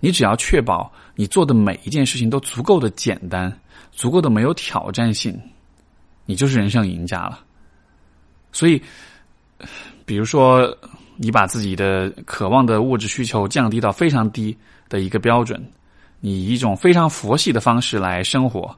[0.00, 3.52] 你只要确保你做的每一件事情都足够的简单，
[3.92, 5.38] 足够的没有挑战性，
[6.24, 7.38] 你就是人生赢家了。
[8.50, 8.82] 所以，
[10.04, 10.76] 比如说，
[11.16, 14.56] 你把自己的渴望的物质需求降低到非常低
[14.88, 15.62] 的一个标准，
[16.20, 18.74] 你以一种非常佛系的方式来生活。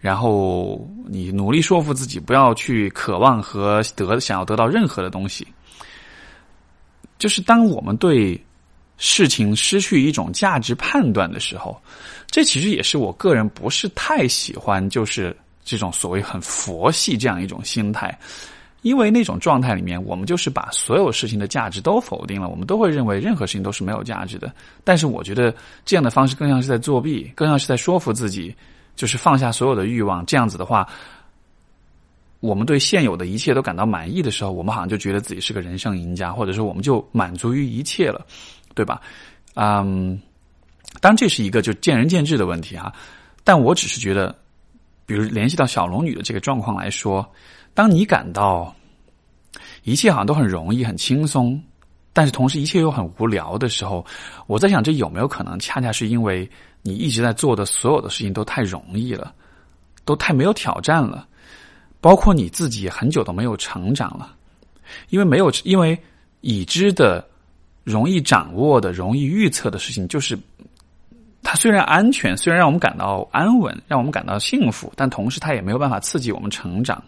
[0.00, 5.44] 然后你努力说服自己不要去渴望和得想要得到任何的东西，
[7.18, 8.40] 就是当我们对
[8.96, 11.82] 事情失去一种价值判断的时候，
[12.30, 18.16] 这其实也是我个人不是太喜欢，就是这种所谓很佛系这样一种心态，
[18.82, 24.52] 因为那种状态里面，我们就是把所有事情的价值都否定了，我们都会认为任何事情都是没有价值的。
[24.84, 28.54] 但是我觉得这样的方式更像是在作弊，更像是在说服自己。
[28.96, 30.84] 就是放下所有的欲望，这样子的话，
[32.40, 38.26] 我们对现有的一切都感到满意的时候，我们好像就觉得自己是个人生赢家，或者说我们就满足于一切了，
[38.74, 39.00] 对吧？
[39.54, 40.20] 嗯，
[41.00, 42.92] 当然这是一个就见仁见智的问题哈，
[43.44, 44.36] 但我只是觉得，
[45.06, 47.24] 比如联系到小龙女的这个状况来说，
[47.78, 48.74] 当你感到
[49.84, 51.62] 一切好像都很容易、很轻松，
[52.12, 54.04] 但是同时一切又很无聊的时候，
[54.48, 56.50] 我在想，这有没有可能恰恰是因为？
[56.82, 59.32] 你一直在做的所有的事情都太容易了，
[60.04, 61.24] 都太没有挑战了，
[62.00, 64.34] 包括你自己很久都没有成长了，
[65.10, 65.96] 因为没有，因为
[66.40, 67.24] 已知的、
[67.84, 70.36] 容易掌握的、容易预测的事情，就是
[71.44, 77.00] 它虽然安全，虽然让我们感到安稳，让我们感到幸福，但同时它也没有办法刺激我们成长。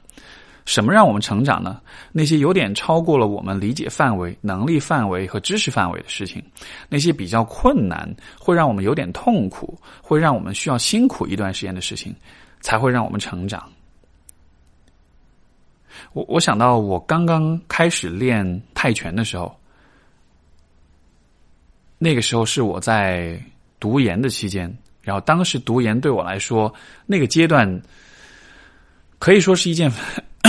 [0.67, 1.81] 什么让我们成长呢？
[2.13, 6.43] 那些有点超过了我们理解范围、能力范围和知识范围的事情，
[6.89, 12.15] 那些比较困难、会让我们有点痛苦、会让我们需要辛苦一段时间的事情，
[12.61, 13.69] 才会让我们成长。
[16.13, 19.59] 我我想到我刚刚开始练泰拳的时候，
[21.99, 23.43] 那个时候是我在
[23.81, 26.73] 读研的期间，然后当时读研对我来说，
[27.07, 27.83] 那个阶段
[29.19, 29.91] 可以说是一件。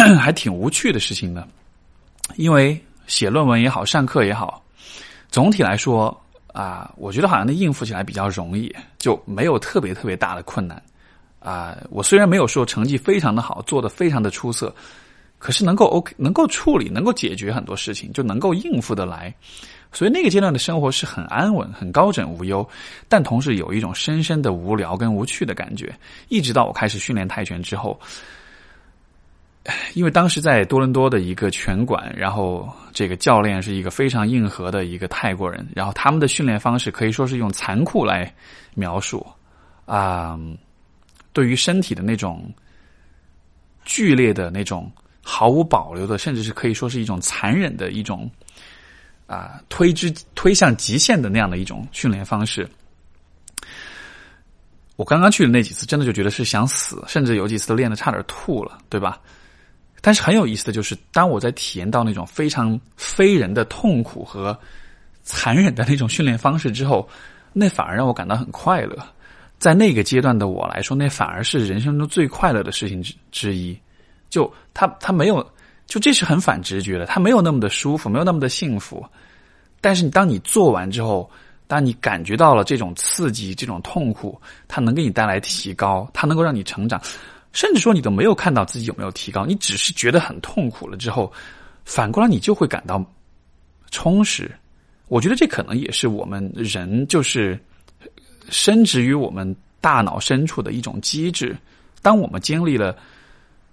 [0.19, 1.47] 还挺无趣的事情呢，
[2.35, 4.63] 因为写论文也好，上课也好，
[5.29, 6.15] 总体来说
[6.53, 10.81] 啊，我觉得好像那应付起来比较容易，就没有特别特别大的困难
[11.39, 11.77] 啊。
[11.89, 14.73] 我虽然没有说成绩非常的好，做的非常的出色，
[15.37, 19.33] 可是能够 OK，能够处理，能够解决很多事情，就能够应付得来。
[19.91, 22.67] 所以那个阶段的生活是很安稳、很高枕无忧，
[23.07, 25.93] 但同时有一种深深的无聊跟无趣的感觉。
[26.29, 27.99] 一直到我开始训练泰拳之后。
[29.93, 38.33] 因为当时在多伦多的一个拳馆，然后这个教练是一个非常硬核的一个泰国人，然后他们的训练方式可以说是用残酷来
[38.73, 39.25] 描述
[39.85, 40.39] 啊，
[41.31, 42.51] 对于身体的那种
[43.85, 44.91] 剧烈的那种
[45.23, 48.27] 毫无保留的，甚至是可以说是一种残忍的一种
[49.27, 52.67] 啊推之推向极限的那样的一种训练方式。
[54.95, 59.19] 我刚刚去的那几次，真的就觉得是想死，甚至有几次都练的差点吐了，对吧？
[60.01, 64.57] 但是很有意思的就是，当我在体验到那种非常非人的痛苦和
[65.23, 67.07] 残忍的那种训练方式之后，
[67.53, 68.97] 那反而让我感到很快乐。
[69.59, 73.79] 在那个阶段的我来说，那反而是人生中最快乐的事情之之一。
[74.27, 75.45] 就他他没有，
[75.85, 79.05] 就这是很反直觉的，他没有那么的舒服，没有那么的幸福，
[79.81, 81.29] 但是当你做完之后，
[81.67, 86.99] 当你感觉到了这种刺激、这种痛苦，它能给你带来提高，它能够让你成长，
[87.53, 91.31] 甚至说你都没有看到自己有没有提高，你只是觉得很痛苦了之后，
[91.85, 93.03] 反过来你就会感到
[93.89, 94.49] 充实。
[95.07, 97.59] 我觉得这可能也是我们人就是
[98.49, 101.55] 深植于我们大脑深处的一种机制。
[102.01, 102.95] 当我们经历了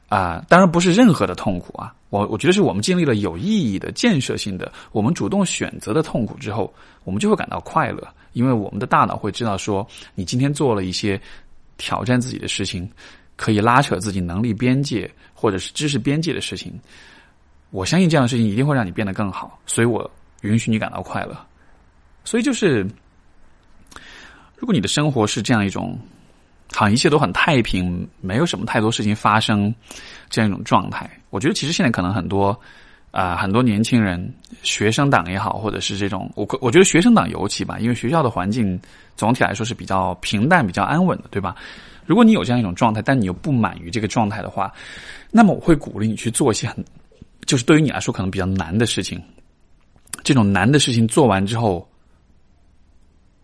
[0.09, 1.95] 啊，当然不是任何的痛苦啊。
[2.11, 6.73] 我我觉得是我们经历了有意义的、建设性的、我们主动选择的痛苦之后，
[7.05, 11.21] 我们就会感到快乐，因为我们的大脑会知道说，你今天做了一些
[11.77, 12.91] 挑战自己的事情，
[13.38, 16.79] 可以拉扯自己能力边界或者是知识边界的事情。
[17.70, 20.11] 我相信这样的事情一定会让你变得更好，所以我
[20.42, 21.35] 允许你感到快乐。
[22.22, 22.87] 所以就是，
[24.59, 25.98] 如果你的生活是这样一种。
[26.70, 29.74] 好像一切都很太平，没有什么太多事情发生，
[30.29, 31.11] 这样一种状态。
[31.31, 32.55] 我觉得其实现在可能很多
[33.11, 38.79] 啊，很多年轻人、学生党也好，或者是这种我我觉得学生党尤其吧，因为学校的环境
[39.16, 41.57] 总体来说是比较平淡、比较安稳的，对吧？
[42.07, 44.73] 如果你有这样一种状态，但你又不满于这个状态的话，
[45.31, 46.85] 那么我会鼓励你去做一些很，
[47.47, 49.21] 就是对于你来说可能比较难的事情。
[50.25, 51.87] 这种难的事情做完之后，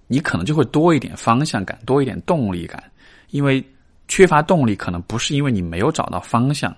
[0.07, 2.83] 你可能就会多一点方向感，多一点动力感。
[3.31, 3.64] 因为
[4.07, 6.74] 缺乏动力，可能不是因为你没有找到方向，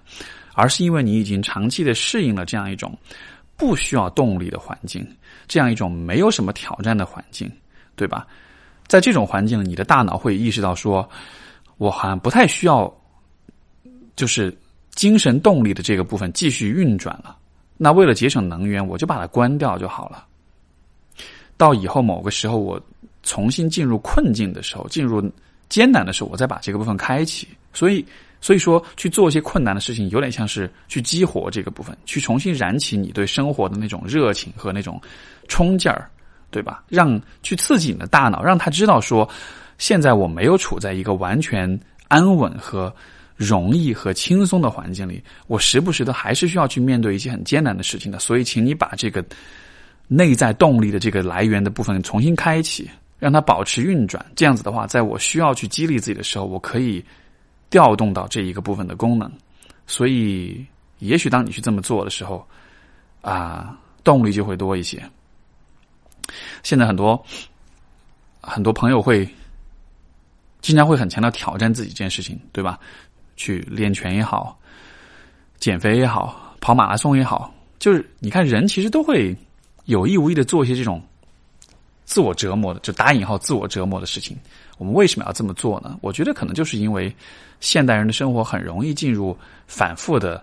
[0.57, 2.97] 而是因为你已经长期的适应了这样一种
[3.57, 5.07] 不需要动力的环境，
[5.47, 7.51] 这样一种没有什么挑战的环境，
[7.95, 8.27] 对吧？
[8.87, 11.07] 在这种环境，你的大脑会意识到说，
[11.77, 12.91] 我好像不太需要，
[14.17, 14.57] 就是
[14.93, 17.37] 精神动力的这个部分继续运转了。
[17.77, 20.27] 那为了节省能源，我就把它关掉就好了。
[21.59, 22.81] 到以后某个时候，我
[23.23, 25.23] 重新进入困境的时候，进入。
[25.69, 27.49] 艰难的时候，我再把这个部分开启。
[27.73, 28.07] 所以，
[28.41, 35.01] 所以说去做一些困难的事情，有点像是去激活这个部分，去重新燃起你对生活的那种热情和那种
[35.49, 36.09] 冲劲儿，
[36.51, 36.85] 对吧？
[36.89, 39.29] 让去刺激你的大脑，让他知道说，
[39.79, 42.95] 现在我没有处在一个完全安稳和
[43.35, 48.19] 容易和轻松的环境里，我时不时的还是需要去面对一些很艰难的事情的。
[48.19, 49.25] 所以，请你把这个
[50.09, 52.89] 内在动力的这个来源的部分重新开启。
[53.19, 57.03] 让它保持运转，这样子的话，在我需要去激励自己的时候，我可以
[57.71, 59.31] 调动到这一个部分的功能。
[59.87, 60.67] 所以，
[60.99, 62.47] 也许当你去这么做的时候，
[63.23, 65.03] 啊，动力就会多一些。
[66.63, 67.25] 现在很多
[68.41, 69.29] 很多朋友会
[70.61, 72.79] 经常会很强调挑战自己这件事情，对吧？
[73.37, 74.59] 去练拳也好，
[75.59, 79.37] 减肥也好，跑马拉松也好，就是你看，人其实都会
[79.85, 81.01] 有意无意的做一些这种。
[82.07, 84.39] 自我折磨的，就打引号自我折磨的事情，
[84.79, 85.99] 我们为什么要这么做呢？
[86.01, 87.15] 我觉得可能就是因为
[87.61, 90.43] 现代人的生活很容易进入反复的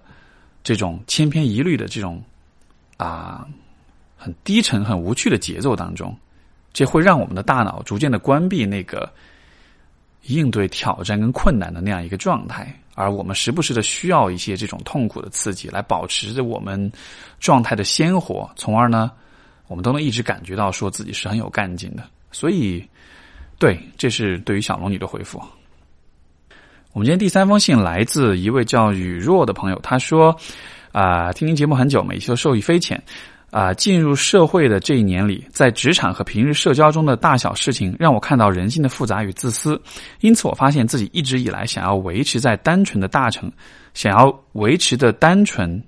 [0.62, 2.22] 这种千篇一律的这种
[2.98, 3.48] 啊
[4.18, 6.14] 很低沉、很无趣的节奏当中，
[6.74, 9.10] 这会让我们的大脑逐渐的关闭那个
[10.24, 16.92] 应对挑战跟困难的那样一个状态，而我们时不时的需要一些这种痛苦的刺激来保持着我们
[17.40, 19.10] 状态的鲜活，从而呢。
[19.68, 22.84] 我们都能一直感觉到说自己是很有干劲的，所以，
[23.58, 25.42] 对，这是对于小龙女的回复。
[26.92, 30.36] 我们今天第三封信来自一位叫雨若的朋友，他说
[30.92, 33.02] ：“啊，听您节目很久，每期都受益匪浅。
[33.50, 39.80] 啊，进入社会的这一年里，在职场和平日社交中的大小事情，让我看到人性的复杂与自私。
[40.22, 43.52] 因此，我发现自己一直以来想要维持在单纯的大城，
[43.94, 45.82] 想要维持的单纯。”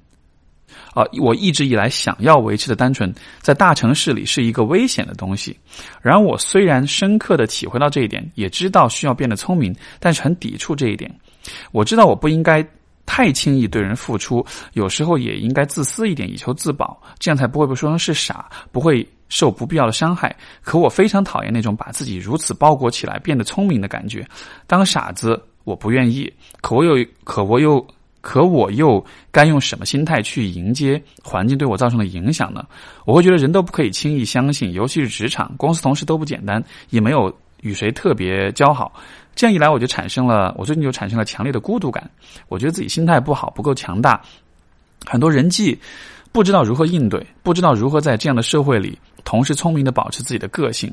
[0.96, 5.56] 啊，我一直以来想要维持的单纯，在大城市里是一个危险的东西。
[6.02, 11.14] 然而，我虽然深刻的体会到这一点，也知道需要变得聪明，但是很抵触这一点。
[11.74, 12.66] 我知道我不应该
[13.06, 20.34] 太轻易对人付出，有时候也应该自私一点，以求自保，这样才不会被说成是傻，不会受不必要的伤害。
[20.62, 24.26] 可我非常讨厌那种把自己如此包裹起来，变得聪明的感觉。
[24.66, 26.32] 当傻子，我不愿意。
[26.62, 27.86] 可我又，可我又。
[28.26, 32.66] 可我又该用什么心态去迎接环境对我造成的影响呢？
[33.06, 38.92] 我会觉得人都不可以轻易相信，尤其是职场，公司同事都不简单，也没有与谁特别交好。
[39.36, 42.10] 这样一来，我就产生了，我最近就产生了强烈的孤独感。
[42.50, 44.20] 我觉得自己心态不好，不够强大，
[45.06, 45.80] 很多人际
[46.32, 50.92] 不知道如何应对，不知道如何在这样的社会里同时聪明的保持自己的个性，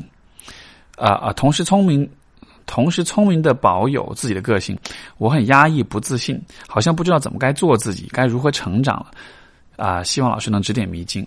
[0.97, 2.07] 啊啊，同时聪明。
[2.67, 4.79] 同时聪明的保有自己的个性，
[5.19, 10.03] 我很压抑不自信，好像不知道怎么该做自己，该如何成长了，啊！
[10.03, 11.27] 希望老师能指点迷津。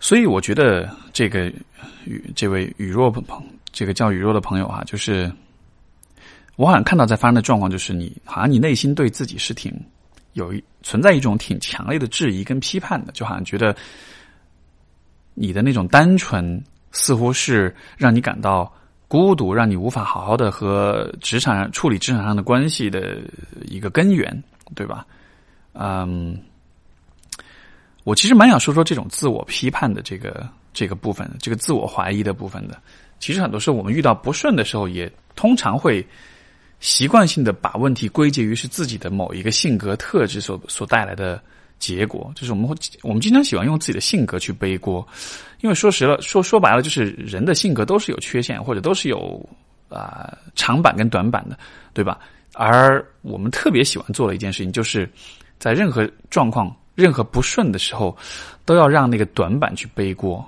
[0.00, 1.46] 所以我觉得这个
[2.04, 3.42] 雨这位雨若朋
[3.72, 5.32] 这个叫雨若的朋友哈，就是
[6.56, 9.72] 我好像看到在发生的状况，就是你好像你内心对自己是挺
[10.32, 13.74] 有一存在一种挺强烈的质疑跟批判的，就好像觉得
[15.34, 18.70] 你的那种单纯，似乎是让你感到
[19.12, 23.18] 孤独，让你无法好好的和职场上处理职场上的关系的
[23.66, 24.42] 一个根源，
[24.74, 25.06] 对吧？
[25.74, 26.34] 嗯，
[28.04, 32.80] 我其实蛮想说说这种自我批判的这个这个部分，这个自我怀疑的部分的。
[33.18, 36.02] 其实很多时候，我们遇到不顺的时候，也通常会
[36.80, 41.38] 习惯性的把问题归结于是自己的某一个性格特质所所带来的
[41.82, 42.30] 结果。
[42.36, 45.04] 就是我们会，我们经常喜欢用自己的性格去背锅，
[45.60, 49.44] 因为说实了，说说白了，就是人的性格都是有缺陷，或者都是有
[49.88, 51.58] 啊长板跟短板的，
[51.92, 52.20] 对吧？
[52.54, 55.10] 而我们特别喜欢做的一件事情，就是
[55.58, 58.16] 在任何状况、任何不顺的时候，
[58.64, 60.46] 都要让那个短板去背锅。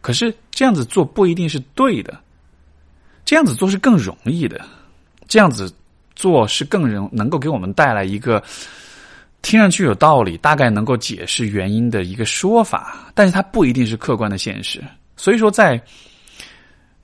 [0.00, 2.18] 可是这样子做不一定是对的，
[3.24, 4.60] 这样子做是更容易的，
[5.28, 5.72] 这样子
[6.16, 8.42] 做是更能能够给我们带来一个
[9.42, 14.82] 听上去有道理、大概能够解释原因的一个说法，但是它不一定是客观的现实。
[15.16, 15.80] 所以说，在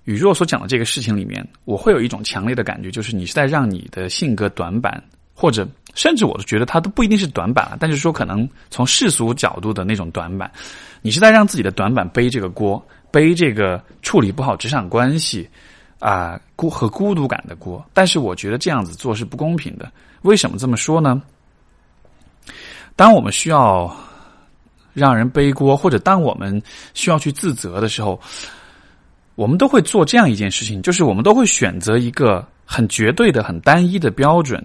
[0.05, 5.03] 宇若所讲的这个事情里面，我会有一种强烈的感觉，就是你是在让你的性格短板，
[5.35, 10.51] 或者甚至我都觉得它都不一定是短板了，但是说可能从世俗角度的那种短板。
[11.03, 15.49] 你是在让自己的短板背这个锅，背这个处理不好职场关系
[15.99, 17.85] 啊孤和孤独感的锅。
[17.93, 19.93] 但是我觉得这样子做是不公平的。
[20.23, 21.21] 为什么这么说呢？
[22.99, 23.89] 当我们需要
[24.93, 26.61] 让人背锅，或者当我们
[26.95, 28.21] 需要去自责的时候，
[29.37, 34.61] 我们都会做这样一件事情，就是我们都会选择一个很绝对的、很单一的标准，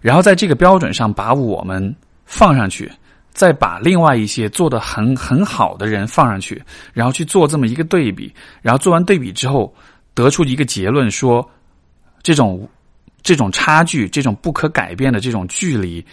[0.00, 1.94] 然后在这个标准上把我们
[2.24, 2.90] 放上去。
[3.32, 6.60] 再把另外一些做的很很好的人放上去，
[6.92, 9.72] 然后去做这么一个对比，然后做完对比之后，
[10.14, 11.48] 得出一个结论说，
[12.22, 12.68] 这种
[13.22, 16.04] 这种差距，这种不可改变的这种距离，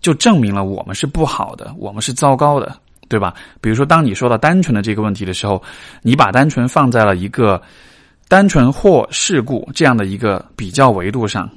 [0.00, 2.76] 就证明了我们是不好的，我们是糟糕的，
[3.08, 3.34] 对吧？
[3.60, 5.62] 比如说，当你说到单纯的这个问题的时候，
[6.02, 7.60] 你把单纯放在了一个
[8.28, 11.48] 单纯或事故这样的一个比较维度上。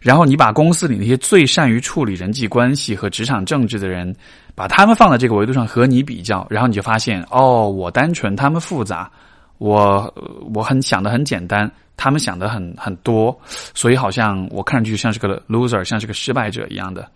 [0.00, 4.14] 然后你把公司里那些最善于处理人际关系和职场政治的人，
[4.54, 9.08] 把他们放在这个维度上和你比较，然后你就发现，哦，我单纯，他们复杂，
[9.58, 10.12] 我
[10.54, 13.38] 我很想的很简单，他们想的很很多，
[13.74, 17.06] 所以好像我看上去像是个 loser，像是个失败者一样的。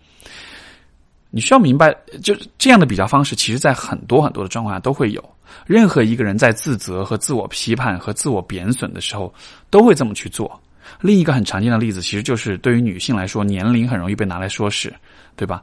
[1.31, 5.23] 你需要明白，就这样的比较方式，其实在很多很多的状况下都会有。
[5.65, 9.33] 任何一个人在自责和自我批判和自我贬损的时候，
[9.69, 10.59] 都会这么去做。
[10.99, 14.93] 另一个很常见的例子，其实就是对于女性来说，年龄很容易被拿来说事，
[15.35, 15.61] 对吧？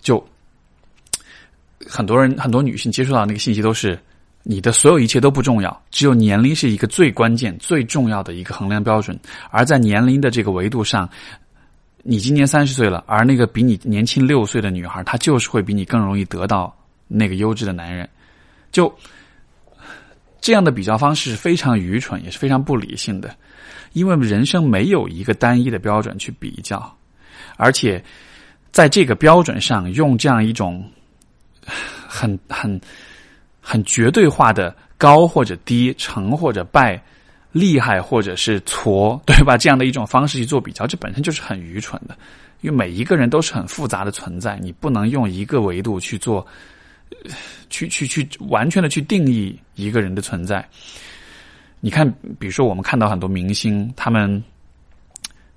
[0.00, 0.24] 就
[1.86, 3.98] 很多人很多女性接触到那个信息都是，
[4.42, 9.18] 你的所有一切都不重要，只有年龄是一个最关键、最重要的一个衡量标准。
[9.50, 11.08] 而在年龄的这个维度上，
[12.08, 16.72] 你今年三十岁了，而那个比你年轻六岁的女孩，她就是会比你更容易得到
[17.08, 18.08] 那个优质的男人。
[18.70, 18.94] 就
[20.40, 23.34] 这样的比较方式是非常愚蠢，也是非常不理性的。
[23.92, 26.96] 因为人生没有一个单一的标准去比较，
[27.56, 28.04] 而且
[28.70, 30.88] 在这个标准上用这样一种
[32.06, 32.80] 很很
[33.60, 37.02] 很绝对化的高或者低、成或者败、
[37.58, 39.56] 厉害或者是挫， 对吧？
[39.56, 42.16] 这样的一种方式去做比较，这本身就是很愚蠢的。
[42.60, 46.44] 因为每一个人都是很复杂的存在，你不能用一个维度去做，
[47.70, 50.66] 去去去完全的去定义一个人的存在。
[51.80, 54.42] 你看，比如说，我们看到很多明星，他们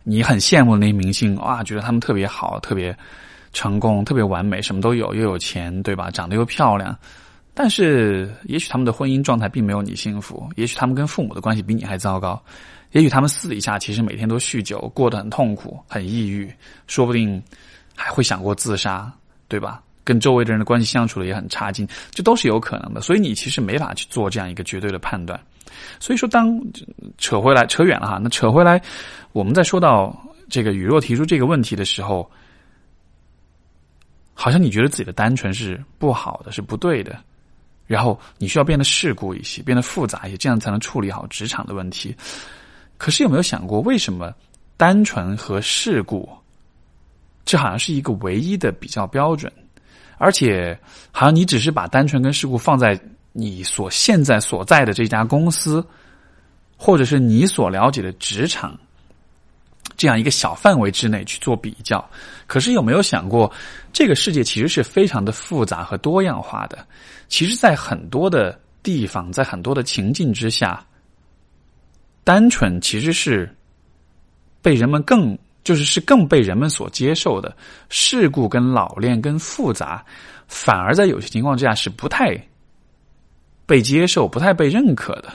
[0.04, 2.96] 你很羡慕那些明星啊，觉得他们特别好，特别
[3.54, 6.12] 成功，特别完美，什么都有，又有钱，对吧？
[6.12, 6.96] 长得又漂亮。
[7.62, 12.42] 但是，也许他们的婚姻状态并没有你幸福，也许他们跟父母的关系比你还糟糕，
[12.94, 16.50] 也许他们私底下其实每天都酗酒，过得很痛苦，很抑郁，
[16.88, 17.44] 说不定
[17.98, 19.12] 还会想过自杀，
[19.50, 19.84] 对吧？
[20.06, 23.02] 跟周围的人的关系相处的也很差劲，这都是有可能的。
[23.02, 25.38] 所以，你其实没法去做这样一个绝对的判断。
[26.00, 26.58] 所以说，当
[27.18, 28.82] 扯回来扯远了哈，那扯回来，
[29.34, 32.32] 我们在说到这个雨若提出这个问题的时候，
[34.34, 37.22] 好像你觉得自己的单纯是不好的，是不对的，
[37.90, 42.16] 然后你需要变得世故一些，变得复杂一些，这样才能处理好职场的问题。
[43.00, 44.32] 可是有没有想过，为什么
[44.78, 46.30] 单纯和世故，
[47.44, 49.52] 这好像是一个唯一的比较标准，
[50.20, 50.80] 而且
[51.12, 52.98] 好像你只是把单纯跟世故放在。
[53.32, 55.86] 你所现在所在的这家公司，
[56.76, 58.78] 或者是你所了解的职场，
[59.96, 62.04] 这样一个小范围之内去做比较，
[62.48, 63.50] 可是有没有想过，
[63.94, 66.86] 这个世界其实是非常的复杂和多样化的？
[67.30, 70.86] 其实，在很多的地方，在很多的情境之下，
[72.26, 73.50] 单纯其实是
[74.62, 77.56] 被人们更就是是更被人们所接受的。
[77.88, 80.04] 事故跟老练跟复杂，
[80.48, 82.38] 反而在有些情况之下是不太。
[83.66, 85.32] 被接受、不太被认可的。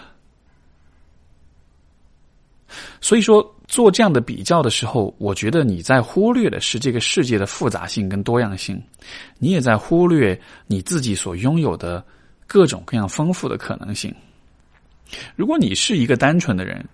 [3.00, 8.82] 所以说，做这样的比较的时候，我觉得你在忽略的是这个世界的复杂性跟多样性，
[9.38, 12.04] 你也在忽略你自己所拥有的
[12.46, 14.14] 各种各样丰富的可能性。
[15.36, 16.84] 如果你是一个单纯的人，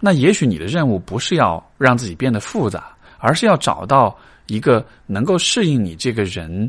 [0.00, 4.16] 那也许你的任务不是要让自己变得复杂，而是要找到
[4.46, 6.68] 一个能够适应你这个人、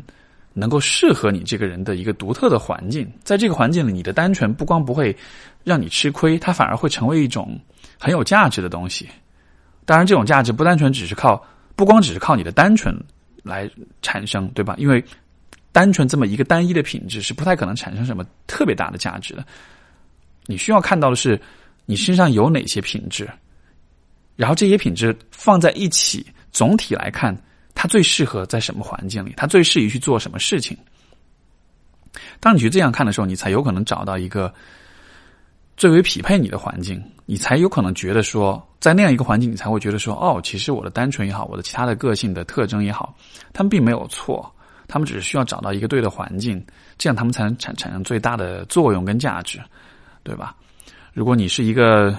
[0.54, 3.06] 能够适合你这个人的一个独特的环境。
[3.22, 5.14] 在这个环境里，你的单纯不光不会
[5.62, 7.60] 让你吃亏，它反而会成为一种
[7.98, 9.06] 很有价值的东西。
[9.84, 11.44] 当然，这种价值不单纯只是靠，
[11.76, 12.98] 不光只是靠你的单纯
[13.42, 14.74] 来产生，对吧？
[14.78, 15.04] 因为
[15.72, 19.44] 单纯这么一个单一的品质是不太可能产生什么特别大的价值的。
[20.46, 21.38] 你需要看到的是
[21.84, 23.28] 你身上有哪些品质，
[24.36, 27.36] 然后这些品质放在一起，总体来看，
[27.74, 30.76] 它最适合在什么环境里，它最适宜去做什么事情。
[32.40, 34.52] 当你去这样看的时候，你才有可能找到一个
[35.76, 43.14] 最为匹配你的环境，你才有可能觉得说，在那样一个环境，你才会觉得说，哦，其实我的单纯也好，我的其他的个性的特征也好，
[43.52, 44.50] 他们并没有错。
[44.86, 46.62] 他们只是需要找到一个对的环境，
[46.98, 49.58] 这样他们才能产产生最大的作用跟价值，
[50.22, 50.54] 对吧？
[51.14, 52.14] 如果你是一个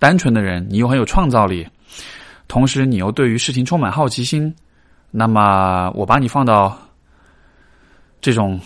[0.00, 1.64] 单纯的人，你又很有创造力，
[2.48, 4.52] 同时你又对于事情充满好奇心，
[5.10, 6.76] 那么我把你放到
[8.20, 8.60] 这种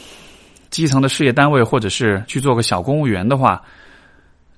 [0.70, 3.62] 基层的事业单位，或者是去做个小公务员的话，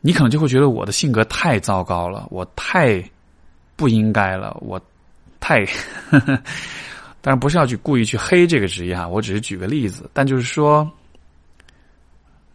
[0.00, 3.02] 你可能就会觉得我的性格太糟糕了，我太
[3.76, 4.80] 不应该了，我
[5.40, 5.64] 太。
[7.20, 10.10] 当然不是要去故意去黑这个职业哈，我只是举个例子。
[10.12, 10.86] 但就是说，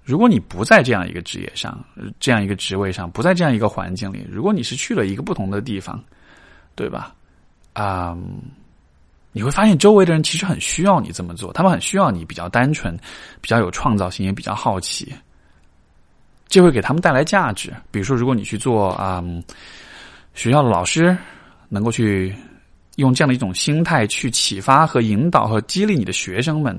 [0.03, 1.83] 如果你不在这样一个职业上、
[2.19, 5.99] 这样一个职位上，不在这样一个环境里，如果你是去了一个不同的地方，
[6.75, 7.15] 对吧？
[7.73, 8.15] 啊，
[9.31, 12.97] 你会发现周围的人其实很需要你这么做，他们很需要你比较单纯、
[13.41, 15.13] 比较有创造性，也比较好奇，
[16.47, 17.73] 这会给他们带来价值。
[17.91, 19.23] 比如说，如果你去做啊，
[20.33, 21.17] 学校的老师，
[21.69, 22.35] 能够去。
[22.95, 26.77] 用这样的一种心态去启发和引导和激励你的学生们，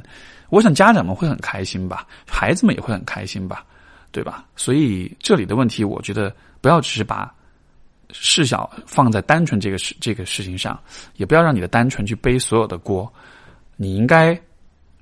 [0.50, 3.64] 我想家长们会很开心吧，孩子们也会很开心吧，
[4.12, 4.44] 对吧？
[4.54, 6.30] 所以这里的问题，我觉得
[6.60, 7.32] 不要只是把
[8.12, 10.78] 事小放在单纯这个事这个事情上，
[11.16, 13.12] 也不要让你的单纯去背所有的锅。
[13.76, 14.38] 你应该，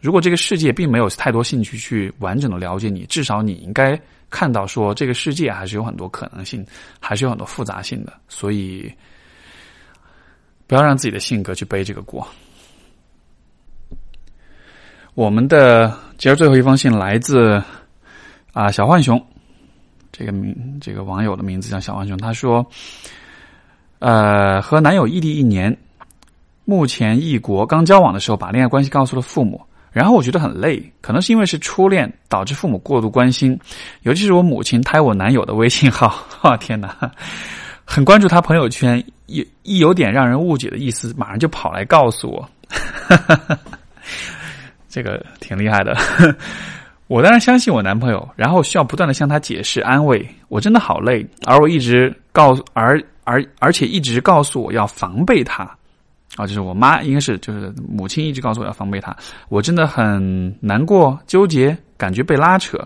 [0.01, 4.01] 如果这个世界并没有太多兴趣去完整的了解你，至少你应该
[4.31, 6.65] 看到说这个世界还是有很多可能性，
[7.01, 8.13] 还是有很多复杂性的。
[8.29, 8.93] 所以。
[10.69, 12.29] 不要让自己的性格去背这个锅。
[15.15, 17.59] 我们的今儿最后一封信来自
[18.53, 19.19] 啊小浣熊，
[20.19, 22.19] 这个名这个网友的名字叫小浣熊。
[22.19, 22.67] 他说
[24.01, 25.77] ：“呃，和男友异地一年，
[26.65, 29.61] 目前异国，刚交往的时候把恋爱关系告诉了父母，
[29.93, 33.57] 然后我觉得很累，可能是因为是初恋，导致父母过度关心，
[34.03, 36.13] 尤其是我母亲胎我男友的微信号，
[36.43, 36.97] 哦天哪！”
[37.87, 42.51] 很关注他朋友圈，一一有点让人误解的意思，马上就跑来告诉我，
[44.91, 45.97] 这个挺厉害的。
[47.09, 50.27] 我当然相信我男朋友，然后需要不断的向他解释安慰。
[50.49, 55.78] 我真的好累，而我一直告诉，而而而且一直告诉我要防备他。
[56.39, 59.15] 啊，就是我妈，应该是就是母亲一直告诉我要防备他。
[59.51, 61.77] 我真的很难过、纠结。
[61.99, 62.79] 感觉被拉扯，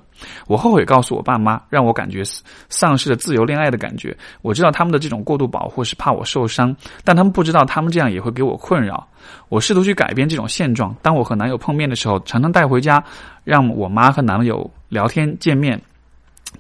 [0.47, 2.23] 我后悔告诉我爸妈，让我感觉
[2.71, 4.17] 丧失了自由恋爱的感觉。
[4.41, 6.75] 我知道他们的这种过度保护是怕我受伤，
[7.05, 9.07] 但他们不知道他们这样也会给我困扰。
[9.51, 10.97] 我试图去改变这种现状。
[11.03, 13.05] 当我和男友碰面的时候，常常带回家，
[13.45, 15.79] 让我妈和男友聊天见面。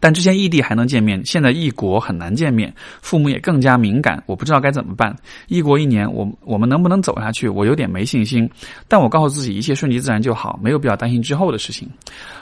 [0.00, 5.16] 但之前异地还能见面，现在异国很难见面，父母也更加敏感，我不知道该怎么办。
[5.46, 7.48] 异国一年，我我们能不能走下去？
[7.48, 8.50] 我有点没信心，
[8.88, 11.88] 但我告诉自己一切顺其自然就好，没有必要担心之后的事情。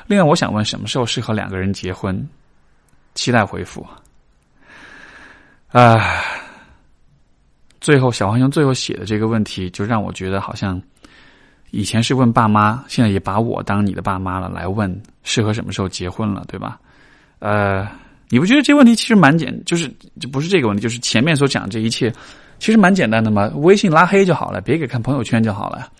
[0.07, 2.27] 另外，我想问，什么时候适合两个人结婚？
[3.15, 3.87] 期待回复。
[5.69, 6.01] 啊，
[7.81, 10.81] 最后小黄熊最后写的这个问题，就让我觉得好像
[11.73, 14.91] 以前是问爸妈，现在也把我当你的爸妈了，来问
[15.23, 16.81] 适合什么时候结婚了，对吧？
[17.41, 17.89] 呃，
[18.29, 22.13] 你不觉得这问题其实蛮简，就是就不是这个问题，就是前面所讲这一切，
[22.59, 23.51] 其实蛮简单的嘛。
[23.57, 25.91] 微信拉黑就好了，别给看朋友圈就好了。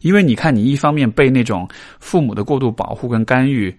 [0.00, 1.68] 因为你看，你一方面被那种
[2.00, 3.76] 父母的过度保护跟干预，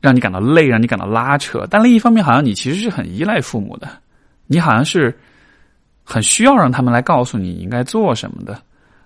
[0.00, 3.88] 让你感到累，让你感到拉扯；但另一方面，好像你其实是很依赖父母的，
[4.46, 5.18] 你好像是
[6.04, 8.60] 很需要让他们来告诉你应该做什么的，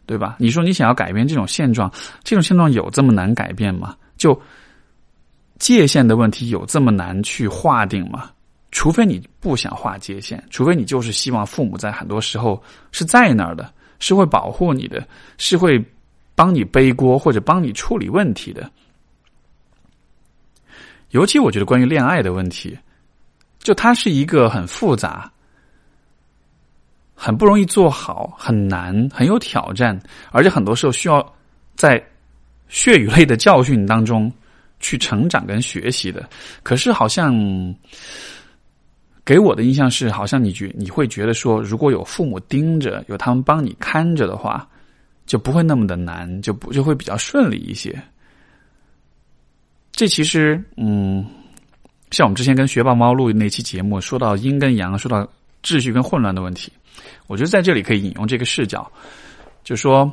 [0.04, 0.34] 对吧？
[0.40, 1.88] 你说你想要改变这种现状，
[2.24, 3.94] 这种现状有这么难改变吗？
[4.16, 4.36] 就。
[5.58, 8.30] 界限的问题有这么难去划定吗？
[8.72, 15.06] 除非你不想划界限，除非你就是希望父母在很多时候是在那儿的，是会保护你的，
[15.38, 15.82] 是会
[16.34, 18.70] 帮你背锅或者帮你处理问题的。
[21.10, 22.76] 尤其我觉得关于恋爱的问题，
[23.58, 25.30] 就它是一个很复杂、
[27.14, 29.98] 很不容易做好、很难、很有挑战，
[30.32, 31.34] 而且很多时候需要
[31.76, 32.04] 在
[32.68, 34.30] 血与泪的教训当中
[34.80, 36.28] 去成长跟学习的。
[36.62, 37.34] 可是好像
[39.24, 44.68] 给我的印象是，好像你觉你会觉得说，如果有父母盯着，有他们帮你看着的话，
[45.26, 48.00] 就不会那么的难，就不就会比较顺利一些。
[49.90, 51.24] 这其实，嗯，
[52.10, 55.26] 像我们之前跟学霸猫录那期节目，说到阴跟阳，说到
[55.62, 56.70] 秩序跟混乱的问题，
[57.26, 58.92] 我觉得在这里可以引用这个视角，
[59.64, 60.08] 就说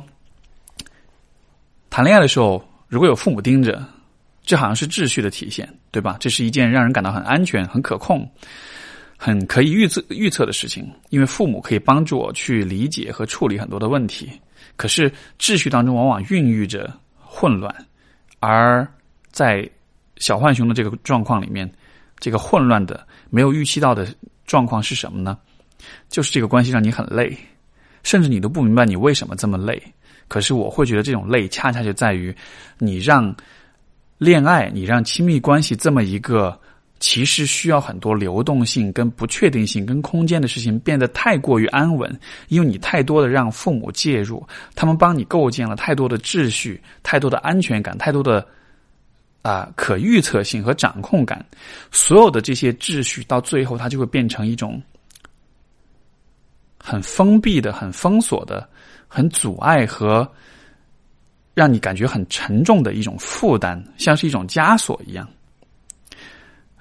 [1.90, 3.80] 谈恋爱的时候，如果有父母盯着，
[4.44, 6.16] 这好像是秩序的体现，对吧？
[6.20, 8.30] 这是一件让人感到很安全、很可控、
[9.16, 14.30] 很可以预测预测的事情，因为父母可以帮助我去理解和处理很多的问题。
[14.76, 17.74] 可是秩序当中往往孕育着混乱，
[18.38, 18.86] 而
[19.32, 19.68] 在
[20.16, 21.68] 小浣熊的这个状况里面，
[22.18, 24.06] 这个混乱的、没有预期到的
[24.44, 25.38] 状况是什么呢？
[26.08, 27.36] 就是这个关系让你很累，
[28.02, 29.82] 甚至你都不明白你为什么这么累。
[30.28, 32.34] 可是我会觉得这种累，恰恰就在于
[32.78, 33.34] 你让
[34.18, 36.58] 恋爱、你让亲密关系这么一个
[37.00, 48.46] 其实需要很多流动性、跟不确定性、跟空间的事情变得太过于安稳，因为你太多的让父母介入，他们帮你构建了太多的秩序、太多的安全感、太多的。
[49.42, 51.44] 啊，可预测性和掌控感，
[51.92, 54.82] 所有的这些秩序到最后，它就会变成一种
[56.78, 58.66] 很封闭的、很封锁的、
[59.06, 60.26] 很阻碍和
[61.54, 65.26] 让你感觉很沉重的一种负担，像是一种枷锁一样。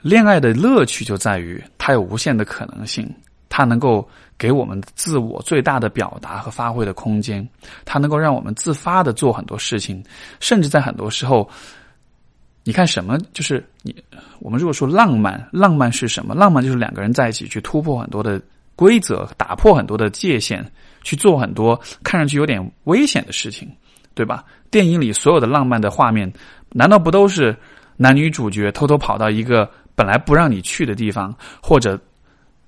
[0.01, 3.09] 恋爱的乐趣就在于它有无限的可能性，
[3.47, 4.05] 它能够
[4.37, 7.47] 给我们自我最大的表达和发挥的空间，
[7.85, 10.03] 它能够让我们自发的做很多事情，
[10.39, 11.49] 甚至在很多时候。
[12.65, 13.17] 你看什么？
[13.33, 13.93] 就是你，
[14.39, 16.33] 我们如果说浪漫，浪漫是什么？
[16.33, 18.41] 浪漫就是两个人在一起去突破很多的
[18.73, 20.65] 规则，打破很多的界限，
[21.03, 23.69] 去做很多看上去有点危险的事情，
[24.13, 24.43] 对吧？
[24.69, 26.31] 电影里所有的浪漫的画面，
[26.69, 27.55] 难道不都是
[27.97, 31.99] 男女主角偷偷跑到一个本来不让你去的地方，或者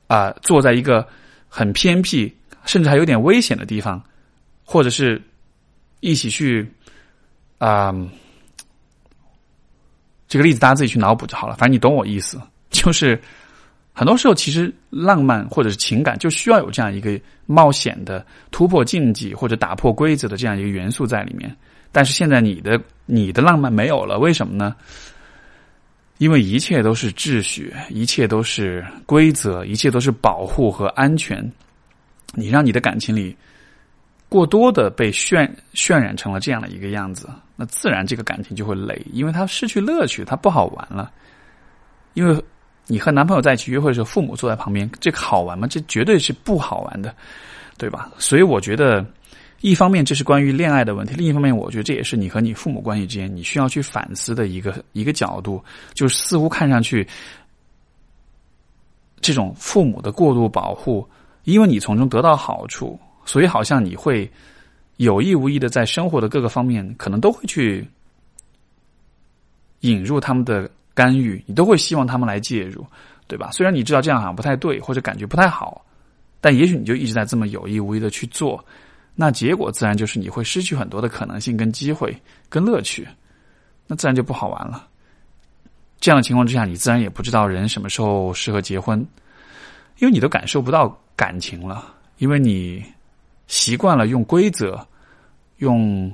[0.07, 1.07] 啊，坐在一个
[1.47, 2.31] 很偏僻，
[2.65, 4.01] 甚至还有点危险的地方，
[4.63, 5.21] 或者是
[5.99, 6.69] 一起去
[7.57, 7.93] 啊？
[10.27, 12.39] 这个例子大家自己去脑补就好了，反正你懂我意思。
[12.71, 13.19] 就是
[13.95, 21.55] 很多时候，其实浪漫或者是情感就需要有这样一个冒险的突破禁忌或者打破规则的这样一个元素在里面。
[21.93, 24.75] 但是现在你的你的浪漫没有了，为什么呢？
[26.17, 31.49] 因为一切都是秩序，一切都是规则，一切都是保护和安全。
[32.33, 33.35] 你让你的感情里。
[34.27, 41.11] 过多的被渲渲染成了这样的一个样子，那自然这个感情就会累，因为它失去乐趣，它不好玩了。
[42.15, 42.43] 因为
[42.87, 45.67] 你和男朋友在一起约会的时候，父母坐在旁边，这个好玩吗？
[45.67, 47.15] 这绝对是不好玩的，
[47.77, 48.11] 对吧？
[48.17, 49.05] 所以我觉得，
[49.61, 55.63] 一方面这是关于恋爱的问题，另一方面，我觉得这也是你和你父母关系之间你需要去反思的一个一个角度，
[55.93, 57.07] 就是似乎看上去，
[59.19, 61.07] 这种父母的过度保护，
[61.43, 62.99] 因为你从中得到好处。
[63.27, 64.31] 所以，好像你会
[64.97, 67.83] 有意无意的在生活的各个方面，可能都会去
[69.79, 72.83] 引入他们的干预，你都会希望他们来介入，
[73.27, 73.51] 对吧？
[73.51, 75.85] 虽然你知道这样好像不太对，或者感觉不太好，
[76.41, 78.65] 但也许你就一直在这么有意无意的去做，
[79.13, 82.15] 那结果自然就是你会失去很多的可能性、跟机会、
[82.49, 83.07] 跟乐趣，
[83.85, 84.87] 那自然就不好玩了。
[85.99, 88.99] 这样的情况之下，你自然也不知道人什么时候适合结婚，
[89.99, 92.83] 因为你都感受不到感情了，因为你。
[93.47, 94.83] 习惯了用规则、
[95.57, 96.11] 用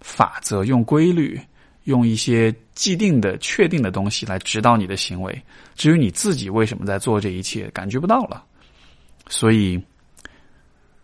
[0.00, 1.40] 法则、用规律、
[1.84, 5.42] 用一些既定的、确定的东西来指导你的行为。
[5.74, 8.44] 至于你自己为什么在做这一切，感觉不到了。
[9.28, 9.80] 所以，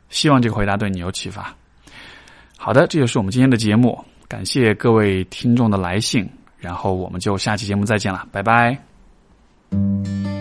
[0.08, 1.54] 希望这个回答对你有启发。
[2.56, 4.04] 好的，这就是我们今天的节目。
[4.26, 10.38] 感谢各位听众的来信，然后我们就下期节目再见了，拜拜。